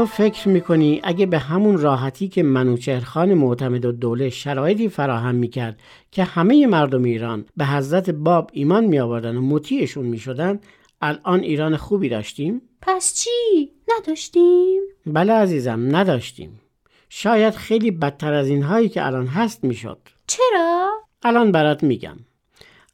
تو 0.00 0.06
فکر 0.06 0.48
می‌کنی 0.48 1.00
اگه 1.04 1.26
به 1.26 1.38
همون 1.38 1.78
راحتی 1.78 2.28
که 2.28 2.42
منوچهرخان 2.42 3.34
معتمد 3.34 3.84
و 3.84 3.92
دوله 3.92 4.30
شرایطی 4.30 4.88
فراهم 4.88 5.34
می‌کرد 5.34 5.80
که 6.10 6.24
همه 6.24 6.66
مردم 6.66 7.02
ایران 7.02 7.44
به 7.56 7.66
حضرت 7.66 8.10
باب 8.10 8.50
ایمان 8.52 8.84
می 8.84 8.98
آوردن 8.98 9.36
و 9.36 9.40
مطیعشون 9.40 10.06
می 10.06 10.18
شدن 10.18 10.60
الان 11.02 11.40
ایران 11.40 11.76
خوبی 11.76 12.08
داشتیم؟ 12.08 12.62
پس 12.82 13.14
چی؟ 13.14 13.70
نداشتیم؟ 13.98 14.82
بله 15.06 15.32
عزیزم 15.32 15.96
نداشتیم 15.96 16.60
شاید 17.08 17.54
خیلی 17.54 17.90
بدتر 17.90 18.32
از 18.32 18.48
اینهایی 18.48 18.88
که 18.88 19.06
الان 19.06 19.26
هست 19.26 19.64
می‌شد 19.64 19.98
چرا؟ 20.26 20.90
الان 21.22 21.52
برات 21.52 21.82
میگم 21.82 22.16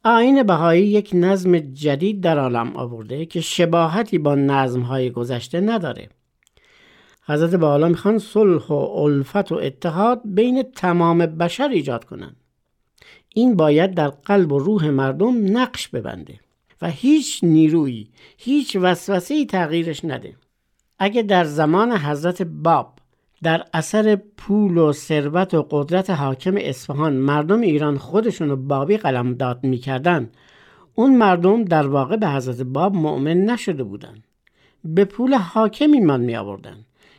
آین 0.05 0.43
بهایی 0.43 0.87
یک 0.87 1.11
نظم 1.15 1.59
جدید 1.59 2.21
در 2.21 2.39
عالم 2.39 2.77
آورده 2.77 3.27
که 3.27 3.41
شباهتی 3.41 4.19
با 4.19 4.35
نظمهای 4.35 5.11
گذشته 5.11 5.61
نداره 5.61 6.09
حضرت 7.29 7.55
بالا 7.55 7.89
می‌خوان 7.89 8.19
صلح 8.19 8.67
و 8.67 8.75
الفت 8.75 9.53
و 9.53 9.55
اتحاد 9.55 10.21
بین 10.25 10.63
تمام 10.63 11.19
بشر 11.19 11.69
ایجاد 11.69 12.05
کنند. 12.05 12.37
این 13.35 13.57
باید 13.57 13.95
در 13.95 14.09
قلب 14.09 14.53
و 14.53 14.59
روح 14.59 14.91
مردم 14.91 15.59
نقش 15.59 15.89
ببنده 15.89 16.41
و 16.83 16.91
هیچ 16.91 17.41
نیرویی 17.43 18.09
هیچ 18.37 18.77
وسوسه 18.77 19.45
تغییرش 19.45 20.05
نده. 20.05 20.37
اگه 20.99 21.23
در 21.23 21.45
زمان 21.45 21.93
حضرت 21.93 22.43
باب 22.43 22.99
در 23.43 23.65
اثر 23.75 24.17
پول 24.37 24.79
و 24.79 24.93
ثروت 24.93 25.55
و 25.55 25.67
قدرت 25.71 26.11
حاکم 26.11 26.55
اصفهان 26.59 27.13
مردم 27.13 27.61
ایران 27.61 27.99
خودشون 27.99 28.49
رو 28.49 28.57
بابی 28.57 28.97
قلمداد 28.97 29.65
می‌کردن 29.65 30.31
اون 30.95 31.17
مردم 31.17 31.65
در 31.65 31.87
واقع 31.87 32.17
به 32.17 32.29
حضرت 32.29 32.61
باب 32.63 32.95
مؤمن 32.95 33.37
نشده 33.37 33.85
بودن. 33.85 34.23
به 34.85 35.05
پول 35.05 35.35
حاکم 35.35 35.93
ایمان 35.93 36.21
می 36.21 36.37
آوردن 36.37 36.77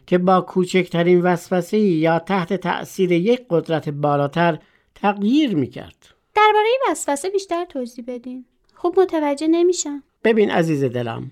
که 0.08 0.18
با 0.18 0.42
کوچکترین 0.42 1.22
وسوسه 1.22 1.78
یا 1.78 2.20
تحت 2.20 2.54
تأثیر 2.54 3.12
یک 3.12 3.46
قدرت 3.50 3.90
بالاتر 3.90 4.60
تغییر 4.96 5.56
می‌کرد. 5.56 5.96
درباره 6.36 6.68
وسوسه 6.92 7.30
بیشتر 7.30 7.66
توضیح 7.66 8.06
بدین. 8.08 8.46
خوب 8.74 9.00
متوجه 9.00 9.48
نمیشم. 9.48 10.04
ببین 10.24 10.52
عزیز 10.52 10.84
دلم 10.84 11.32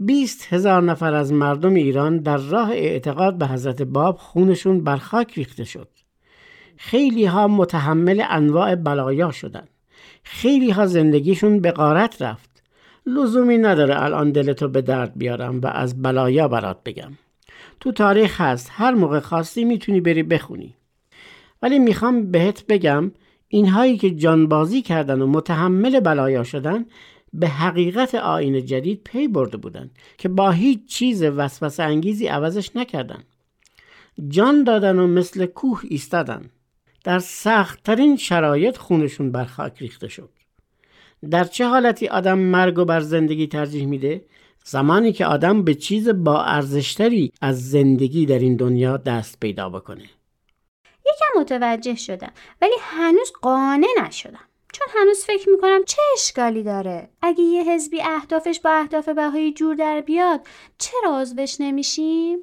بیست 0.00 0.52
هزار 0.52 0.82
نفر 0.82 1.14
از 1.14 1.32
مردم 1.32 1.74
ایران 1.74 2.18
در 2.18 2.36
راه 2.36 2.70
اعتقاد 2.70 3.38
به 3.38 3.46
حضرت 3.46 3.82
باب 3.82 4.16
خونشون 4.16 4.84
بر 4.84 4.96
خاک 4.96 5.34
ریخته 5.34 5.64
شد. 5.64 5.88
خیلی 6.76 7.24
ها 7.24 7.48
متحمل 7.48 8.24
انواع 8.28 8.74
بلایا 8.74 9.30
شدن. 9.30 9.68
خیلی 10.22 10.70
ها 10.70 10.86
زندگیشون 10.86 11.60
به 11.60 11.70
غارت 11.70 12.22
رفت. 12.22 12.62
لزومی 13.06 13.58
نداره 13.58 14.02
الان 14.02 14.32
دلتو 14.32 14.68
به 14.68 14.82
درد 14.82 15.12
بیارم 15.16 15.60
و 15.60 15.66
از 15.66 16.02
بلایا 16.02 16.48
برات 16.48 16.78
بگم. 16.84 17.12
تو 17.80 17.92
تاریخ 17.92 18.40
هست. 18.40 18.70
هر 18.72 18.94
موقع 18.94 19.20
خواستی 19.20 19.64
می‌تونی 19.64 20.00
بری 20.00 20.22
بخونی. 20.22 20.74
ولی 21.62 21.78
می‌خوام 21.78 22.30
بهت 22.30 22.66
بگم 22.66 23.12
اینهایی 23.48 23.98
که 23.98 24.10
جانبازی 24.10 24.82
کردن 24.82 25.22
و 25.22 25.26
متحمل 25.26 26.00
بلایا 26.00 26.44
شدن 26.44 26.86
به 27.32 27.48
حقیقت 27.48 28.14
آین 28.14 28.66
جدید 28.66 29.00
پی 29.04 29.28
برده 29.28 29.56
بودن 29.56 29.90
که 30.18 30.28
با 30.28 30.50
هیچ 30.50 30.86
چیز 30.86 31.22
وسوسه 31.22 31.82
انگیزی 31.82 32.26
عوضش 32.26 32.76
نکردن. 32.76 33.22
جان 34.28 34.64
دادن 34.64 34.98
و 34.98 35.06
مثل 35.06 35.46
کوه 35.46 35.80
ایستادن. 35.84 36.50
در 37.04 37.18
سختترین 37.18 38.16
شرایط 38.16 38.76
خونشون 38.76 39.32
بر 39.32 39.44
خاک 39.44 39.78
ریخته 39.78 40.08
شد. 40.08 40.30
در 41.30 41.44
چه 41.44 41.66
حالتی 41.66 42.08
آدم 42.08 42.38
مرگ 42.38 42.78
و 42.78 42.84
بر 42.84 43.00
زندگی 43.00 43.46
ترجیح 43.46 43.86
میده؟ 43.86 44.24
زمانی 44.66 45.12
که 45.12 45.26
آدم 45.26 45.62
به 45.62 45.74
چیز 45.74 46.08
با 46.08 46.42
ارزشتری 46.42 47.32
از 47.40 47.70
زندگی 47.70 48.26
در 48.26 48.38
این 48.38 48.56
دنیا 48.56 48.96
دست 48.96 49.40
پیدا 49.40 49.68
بکنه. 49.68 50.02
یکم 51.06 51.40
متوجه 51.40 51.94
شدم 51.94 52.32
ولی 52.62 52.74
هنوز 52.80 53.32
قانع 53.42 53.86
نشدم. 54.06 54.40
چون 54.72 54.86
هنوز 54.96 55.24
فکر 55.24 55.48
می‌کنم 55.48 55.84
چه 55.86 56.02
اشکالی 56.14 56.62
داره؟ 56.62 57.08
اگه 57.22 57.42
یه 57.42 57.74
حزبی 57.74 58.02
اهدافش 58.02 58.60
با 58.60 58.70
اهداف 58.70 59.08
بهایی 59.08 59.52
جور 59.52 59.74
در 59.74 60.00
بیاد 60.00 60.40
چرا 60.78 61.20
عضوش 61.20 61.56
نمیشیم؟ 61.60 62.38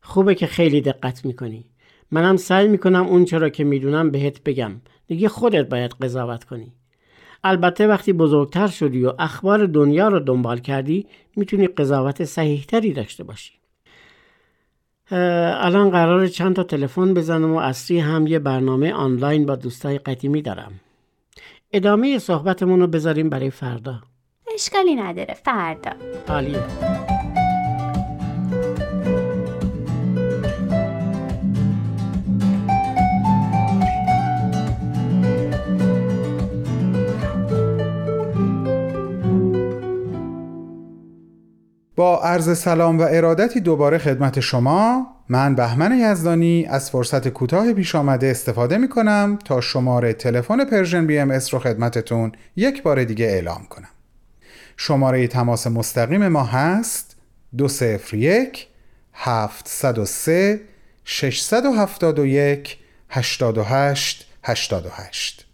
خوبه 0.00 0.34
که 0.34 0.46
خیلی 0.46 0.80
دقت 0.80 1.24
می‌کنی. 1.24 1.64
منم 2.10 2.36
سعی 2.36 2.68
می‌کنم 2.68 3.06
اون 3.06 3.24
چرا 3.24 3.48
که 3.48 3.64
می‌دونم 3.64 4.10
بهت 4.10 4.42
بگم. 4.42 4.80
دیگه 5.06 5.28
خودت 5.28 5.68
باید 5.68 5.92
قضاوت 5.92 6.44
کنی. 6.44 6.72
البته 7.44 7.86
وقتی 7.86 8.12
بزرگتر 8.12 8.66
شدی 8.66 9.04
و 9.04 9.12
اخبار 9.18 9.66
دنیا 9.66 10.08
رو 10.08 10.20
دنبال 10.20 10.58
کردی 10.58 11.06
می‌تونی 11.36 11.66
قضاوت 11.66 12.24
صحیحتری 12.24 12.92
داشته 12.92 13.24
باشی. 13.24 13.52
الان 15.10 15.90
قرار 15.90 16.26
چند 16.26 16.56
تا 16.56 16.62
تلفن 16.62 17.14
بزنم 17.14 17.54
و 17.54 17.58
اصری 17.58 17.98
هم 17.98 18.26
یه 18.26 18.38
برنامه 18.38 18.92
آنلاین 18.92 19.46
با 19.46 19.56
دوستای 19.56 19.98
قدیمی 19.98 20.42
دارم. 20.42 20.72
ادامه 21.72 22.18
صحبتمون 22.18 22.80
رو 22.80 22.86
بذاریم 22.86 23.30
برای 23.30 23.50
فردا. 23.50 24.00
اشکالی 24.54 24.94
نداره 24.94 25.34
فردا. 25.34 25.92
عالیه. 26.28 27.07
با 41.98 42.20
عرض 42.20 42.58
سلام 42.58 42.98
و 42.98 43.06
ارادتی 43.10 43.60
دوباره 43.60 43.98
خدمت 43.98 44.40
شما 44.40 45.06
من 45.28 45.54
بهمن 45.54 45.98
یزدانی 45.98 46.66
از 46.66 46.90
فرصت 46.90 47.28
کوتاه 47.28 47.72
پیش 47.72 47.94
آمده 47.94 48.26
استفاده 48.26 48.78
می 48.78 48.88
کنم 48.88 49.38
تا 49.44 49.60
شماره 49.60 50.12
تلفن 50.12 50.64
Persian 50.64 51.06
BMS 51.06 51.54
رو 51.54 51.60
خدمتتون 51.60 52.32
یک 52.56 52.82
بار 52.82 53.04
دیگه 53.04 53.26
اعلام 53.26 53.66
کنم. 53.70 53.88
شماره 54.76 55.26
تماس 55.26 55.66
مستقیم 55.66 56.28
ما 56.28 56.44
هست 56.44 57.16
201 57.56 58.66
703 59.14 60.60
671 61.04 62.78
828 63.08 64.26
88 64.42 65.46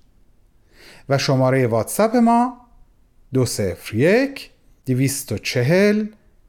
و 1.09 1.19
شماره 1.19 1.67
واتساپ 1.67 2.17
ما 2.17 2.57
201 3.33 4.51
240 4.87 6.07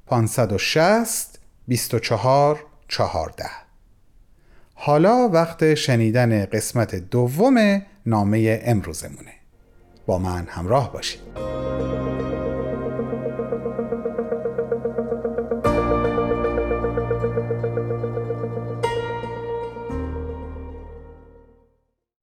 560 0.07 1.39
24 1.67 2.65
14 2.87 3.45
حالا 4.73 5.29
وقت 5.29 5.73
شنیدن 5.73 6.45
قسمت 6.45 6.95
دوم 6.95 7.81
نامه 8.05 8.61
امروزمونه. 8.65 9.33
با 10.05 10.19
من 10.19 10.47
همراه 10.49 10.93
باشید. 10.93 11.21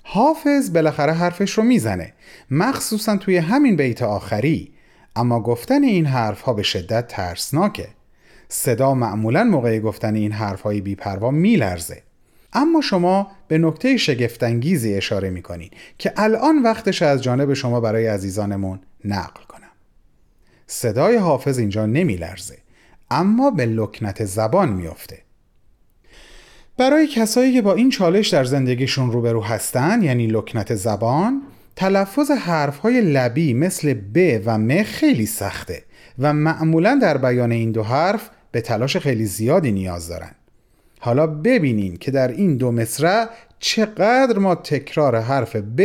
حافظ 0.04 0.72
بالاخره 0.72 1.12
حرفش 1.12 1.52
رو 1.52 1.64
می‌زنه. 1.64 2.12
مخصوصا 2.50 3.16
توی 3.16 3.36
همین 3.36 3.76
بیت 3.76 4.02
آخری 4.02 4.72
اما 5.16 5.40
گفتن 5.40 5.82
این 5.82 6.06
حرف 6.06 6.40
ها 6.40 6.52
به 6.52 6.62
شدت 6.62 7.08
ترسناکه. 7.08 7.88
صدا 8.48 8.94
معمولا 8.94 9.44
موقع 9.44 9.78
گفتن 9.78 10.14
این 10.14 10.32
حرف 10.32 10.60
های 10.60 10.80
بیپروا 10.80 11.30
میلرزه. 11.30 12.02
اما 12.52 12.80
شما 12.80 13.30
به 13.48 13.58
نکته 13.58 13.96
شگفتانگیزی 13.96 14.94
اشاره 14.94 15.30
می‌کنین 15.30 15.70
که 15.98 16.12
الان 16.16 16.62
وقتش 16.62 17.02
از 17.02 17.22
جانب 17.22 17.54
شما 17.54 17.80
برای 17.80 18.06
عزیزانمون 18.06 18.80
نقل 19.04 19.42
کنم. 19.48 19.70
صدای 20.66 21.16
حافظ 21.16 21.58
اینجا 21.58 21.86
نمیلرزه 21.86 22.58
اما 23.10 23.50
به 23.50 23.66
لکنت 23.66 24.24
زبان 24.24 24.68
میافته. 24.68 25.18
برای 26.76 27.06
کسایی 27.06 27.52
که 27.52 27.62
با 27.62 27.74
این 27.74 27.90
چالش 27.90 28.28
در 28.28 28.44
زندگیشون 28.44 29.12
روبرو 29.12 29.44
هستن 29.44 30.02
یعنی 30.02 30.26
لکنت 30.26 30.74
زبان 30.74 31.42
تلفظ 31.76 32.30
های 32.82 33.00
لبی 33.00 33.54
مثل 33.54 33.94
ب 33.94 34.42
و 34.44 34.58
م 34.58 34.82
خیلی 34.82 35.26
سخته 35.26 35.82
و 36.18 36.32
معمولا 36.32 36.98
در 37.02 37.18
بیان 37.18 37.52
این 37.52 37.72
دو 37.72 37.82
حرف 37.82 38.30
به 38.50 38.60
تلاش 38.60 38.96
خیلی 38.96 39.24
زیادی 39.24 39.72
نیاز 39.72 40.08
دارن. 40.08 40.30
حالا 41.00 41.26
ببینین 41.26 41.96
که 41.96 42.10
در 42.10 42.28
این 42.28 42.56
دو 42.56 42.72
مصرع 42.72 43.28
چقدر 43.58 44.38
ما 44.38 44.54
تکرار 44.54 45.16
حرف 45.16 45.56
ب 45.56 45.82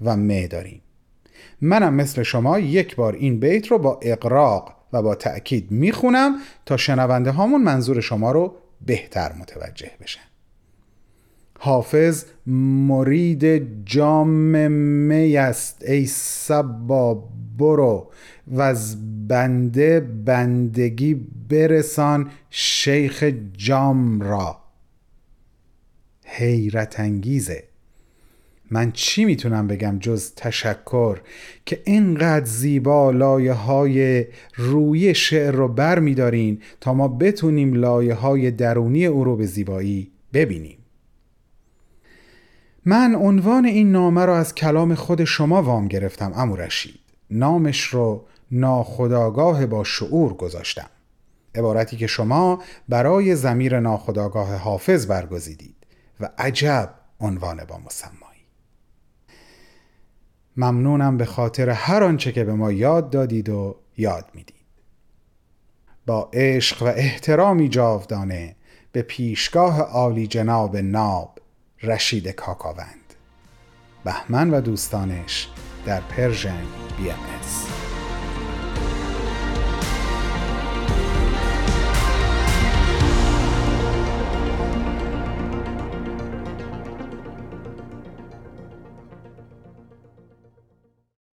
و 0.00 0.16
م 0.16 0.46
داریم. 0.46 0.82
منم 1.60 1.94
مثل 1.94 2.22
شما 2.22 2.58
یک 2.58 2.96
بار 2.96 3.12
این 3.12 3.40
بیت 3.40 3.66
رو 3.66 3.78
با 3.78 4.00
اقراق 4.02 4.76
و 4.92 5.02
با 5.02 5.14
تأکید 5.14 5.70
می‌خونم 5.70 6.36
تا 6.66 6.76
شنونده 6.76 7.30
هامون 7.30 7.62
منظور 7.62 8.00
شما 8.00 8.32
رو 8.32 8.56
بهتر 8.86 9.32
متوجه 9.32 9.90
بشن. 10.00 10.29
حافظ 11.62 12.24
مرید 12.46 13.60
جام 13.86 14.28
می 15.08 15.36
است 15.36 15.84
ای 15.86 16.06
سبا 16.06 17.28
برو. 17.58 18.10
و 18.46 18.60
از 18.60 18.96
بنده 19.28 20.00
بندگی 20.00 21.14
برسان 21.48 22.30
شیخ 22.50 23.32
جام 23.56 24.20
را. 24.20 24.58
حیرت 26.24 27.00
انگیزه. 27.00 27.64
من 28.70 28.92
چی 28.92 29.24
می‌تونم 29.24 29.66
بگم 29.66 29.98
جز 29.98 30.34
تشکر 30.36 31.18
که 31.66 31.82
اینقدر 31.84 32.44
زیبا 32.44 33.10
لایه 33.10 33.52
های 33.52 34.26
روی 34.56 35.14
شعر 35.14 35.50
رو 35.50 35.68
بر 35.68 35.98
میدارین 35.98 36.62
تا 36.80 36.94
ما 36.94 37.08
بتونیم 37.08 37.74
لایه 37.74 38.14
های 38.14 38.50
درونی 38.50 39.06
او 39.06 39.24
رو 39.24 39.36
به 39.36 39.46
زیبایی 39.46 40.10
ببینیم؟ 40.32 40.79
من 42.84 43.14
عنوان 43.14 43.64
این 43.64 43.92
نامه 43.92 44.24
را 44.24 44.38
از 44.38 44.54
کلام 44.54 44.94
خود 44.94 45.24
شما 45.24 45.62
وام 45.62 45.88
گرفتم 45.88 46.32
امو 46.34 46.56
رشید. 46.56 47.00
نامش 47.30 47.84
رو 47.84 48.26
ناخداگاه 48.50 49.66
با 49.66 49.84
شعور 49.84 50.34
گذاشتم. 50.34 50.90
عبارتی 51.54 51.96
که 51.96 52.06
شما 52.06 52.62
برای 52.88 53.36
زمیر 53.36 53.80
ناخداگاه 53.80 54.54
حافظ 54.54 55.06
برگزیدید 55.06 55.76
و 56.20 56.28
عجب 56.38 56.94
عنوان 57.20 57.64
با 57.64 57.78
مسمایی. 57.78 58.40
ممنونم 60.56 61.16
به 61.16 61.24
خاطر 61.24 61.70
هر 61.70 62.04
آنچه 62.04 62.32
که 62.32 62.44
به 62.44 62.54
ما 62.54 62.72
یاد 62.72 63.10
دادید 63.10 63.48
و 63.48 63.76
یاد 63.96 64.24
می‌دید. 64.34 64.54
با 66.06 66.30
عشق 66.32 66.82
و 66.82 66.86
احترامی 66.86 67.68
جاودانه 67.68 68.56
به 68.92 69.02
پیشگاه 69.02 69.80
عالی 69.80 70.26
جناب 70.26 70.76
ناب 70.76 71.39
رشید 71.82 72.28
کاکاوند. 72.28 73.14
بهمن 74.04 74.50
و 74.50 74.60
دوستانش 74.60 75.48
در 75.86 76.00
Persian 76.00 76.62
BMS 76.98 77.18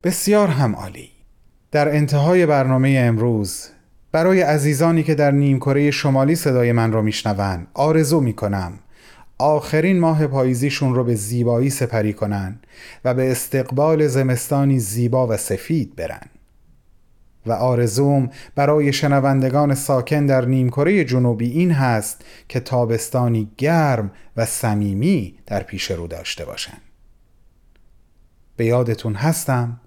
بسیار 0.04 0.48
هم 0.48 0.76
عالی. 0.76 1.10
در 1.72 1.96
انتهای 1.96 2.46
برنامه 2.46 3.04
امروز 3.08 3.68
برای 4.12 4.42
عزیزانی 4.42 5.04
که 5.04 5.16
در 5.16 5.32
نیمکره 5.32 5.92
شمالی 5.92 6.36
صدای 6.36 6.72
من 6.72 6.92
را 6.92 7.02
میشنوند 7.02 7.68
آرزو 7.74 8.22
می 8.22 8.34
کنم 8.34 8.80
آخرین 9.38 10.00
ماه 10.00 10.28
پاییزیشون 10.28 10.96
رو 10.96 11.04
به 11.04 11.16
زیبایی 11.16 11.70
سپری 11.70 12.14
کنن 12.14 12.60
و 13.06 13.14
به 13.14 13.32
استقبال 13.32 14.08
زمستانی 14.08 14.80
زیبا 14.80 15.28
و 15.28 15.38
سفید 15.38 15.96
برن. 15.96 16.28
و 17.46 17.52
آرزوم 17.52 18.30
برای 18.56 18.94
شنوندگان 18.94 19.76
ساکن 19.76 20.26
در 20.26 20.46
نیمکره 20.46 21.04
جنوبی 21.06 21.50
این 21.52 21.72
هست 21.72 22.26
که 22.50 22.60
تابستانی 22.60 23.52
گرم 23.58 24.12
و 24.38 24.46
صمیمی 24.46 25.36
در 25.46 25.64
پیش 25.64 25.92
رو 25.92 26.08
داشته 26.08 26.46
باشن. 26.46 26.78
به 28.56 28.66
یادتون 28.66 29.16
هستم 29.16 29.80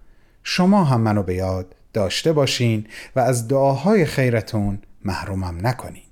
شما 0.42 0.84
هم 0.84 1.00
منو 1.00 1.22
به 1.22 1.34
یاد 1.34 1.74
داشته 1.92 2.32
باشین 2.32 2.86
و 3.16 3.20
از 3.20 3.48
دعاهای 3.48 4.04
خیرتون 4.04 4.78
محرومم 5.04 5.66
نکنین. 5.66 6.09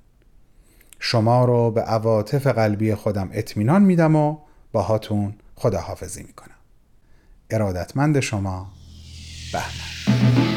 شما 0.98 1.44
رو 1.44 1.70
به 1.70 1.80
عواطف 1.80 2.46
قلبی 2.46 2.94
خودم 2.94 3.30
اطمینان 3.32 3.82
میدم 3.82 4.16
و 4.16 4.38
باهاتون 4.72 5.34
خداحافظی 5.54 6.22
می‌کنم. 6.22 6.54
ارادتمند 7.50 8.20
شما 8.20 8.66
بهمن. 9.52 10.47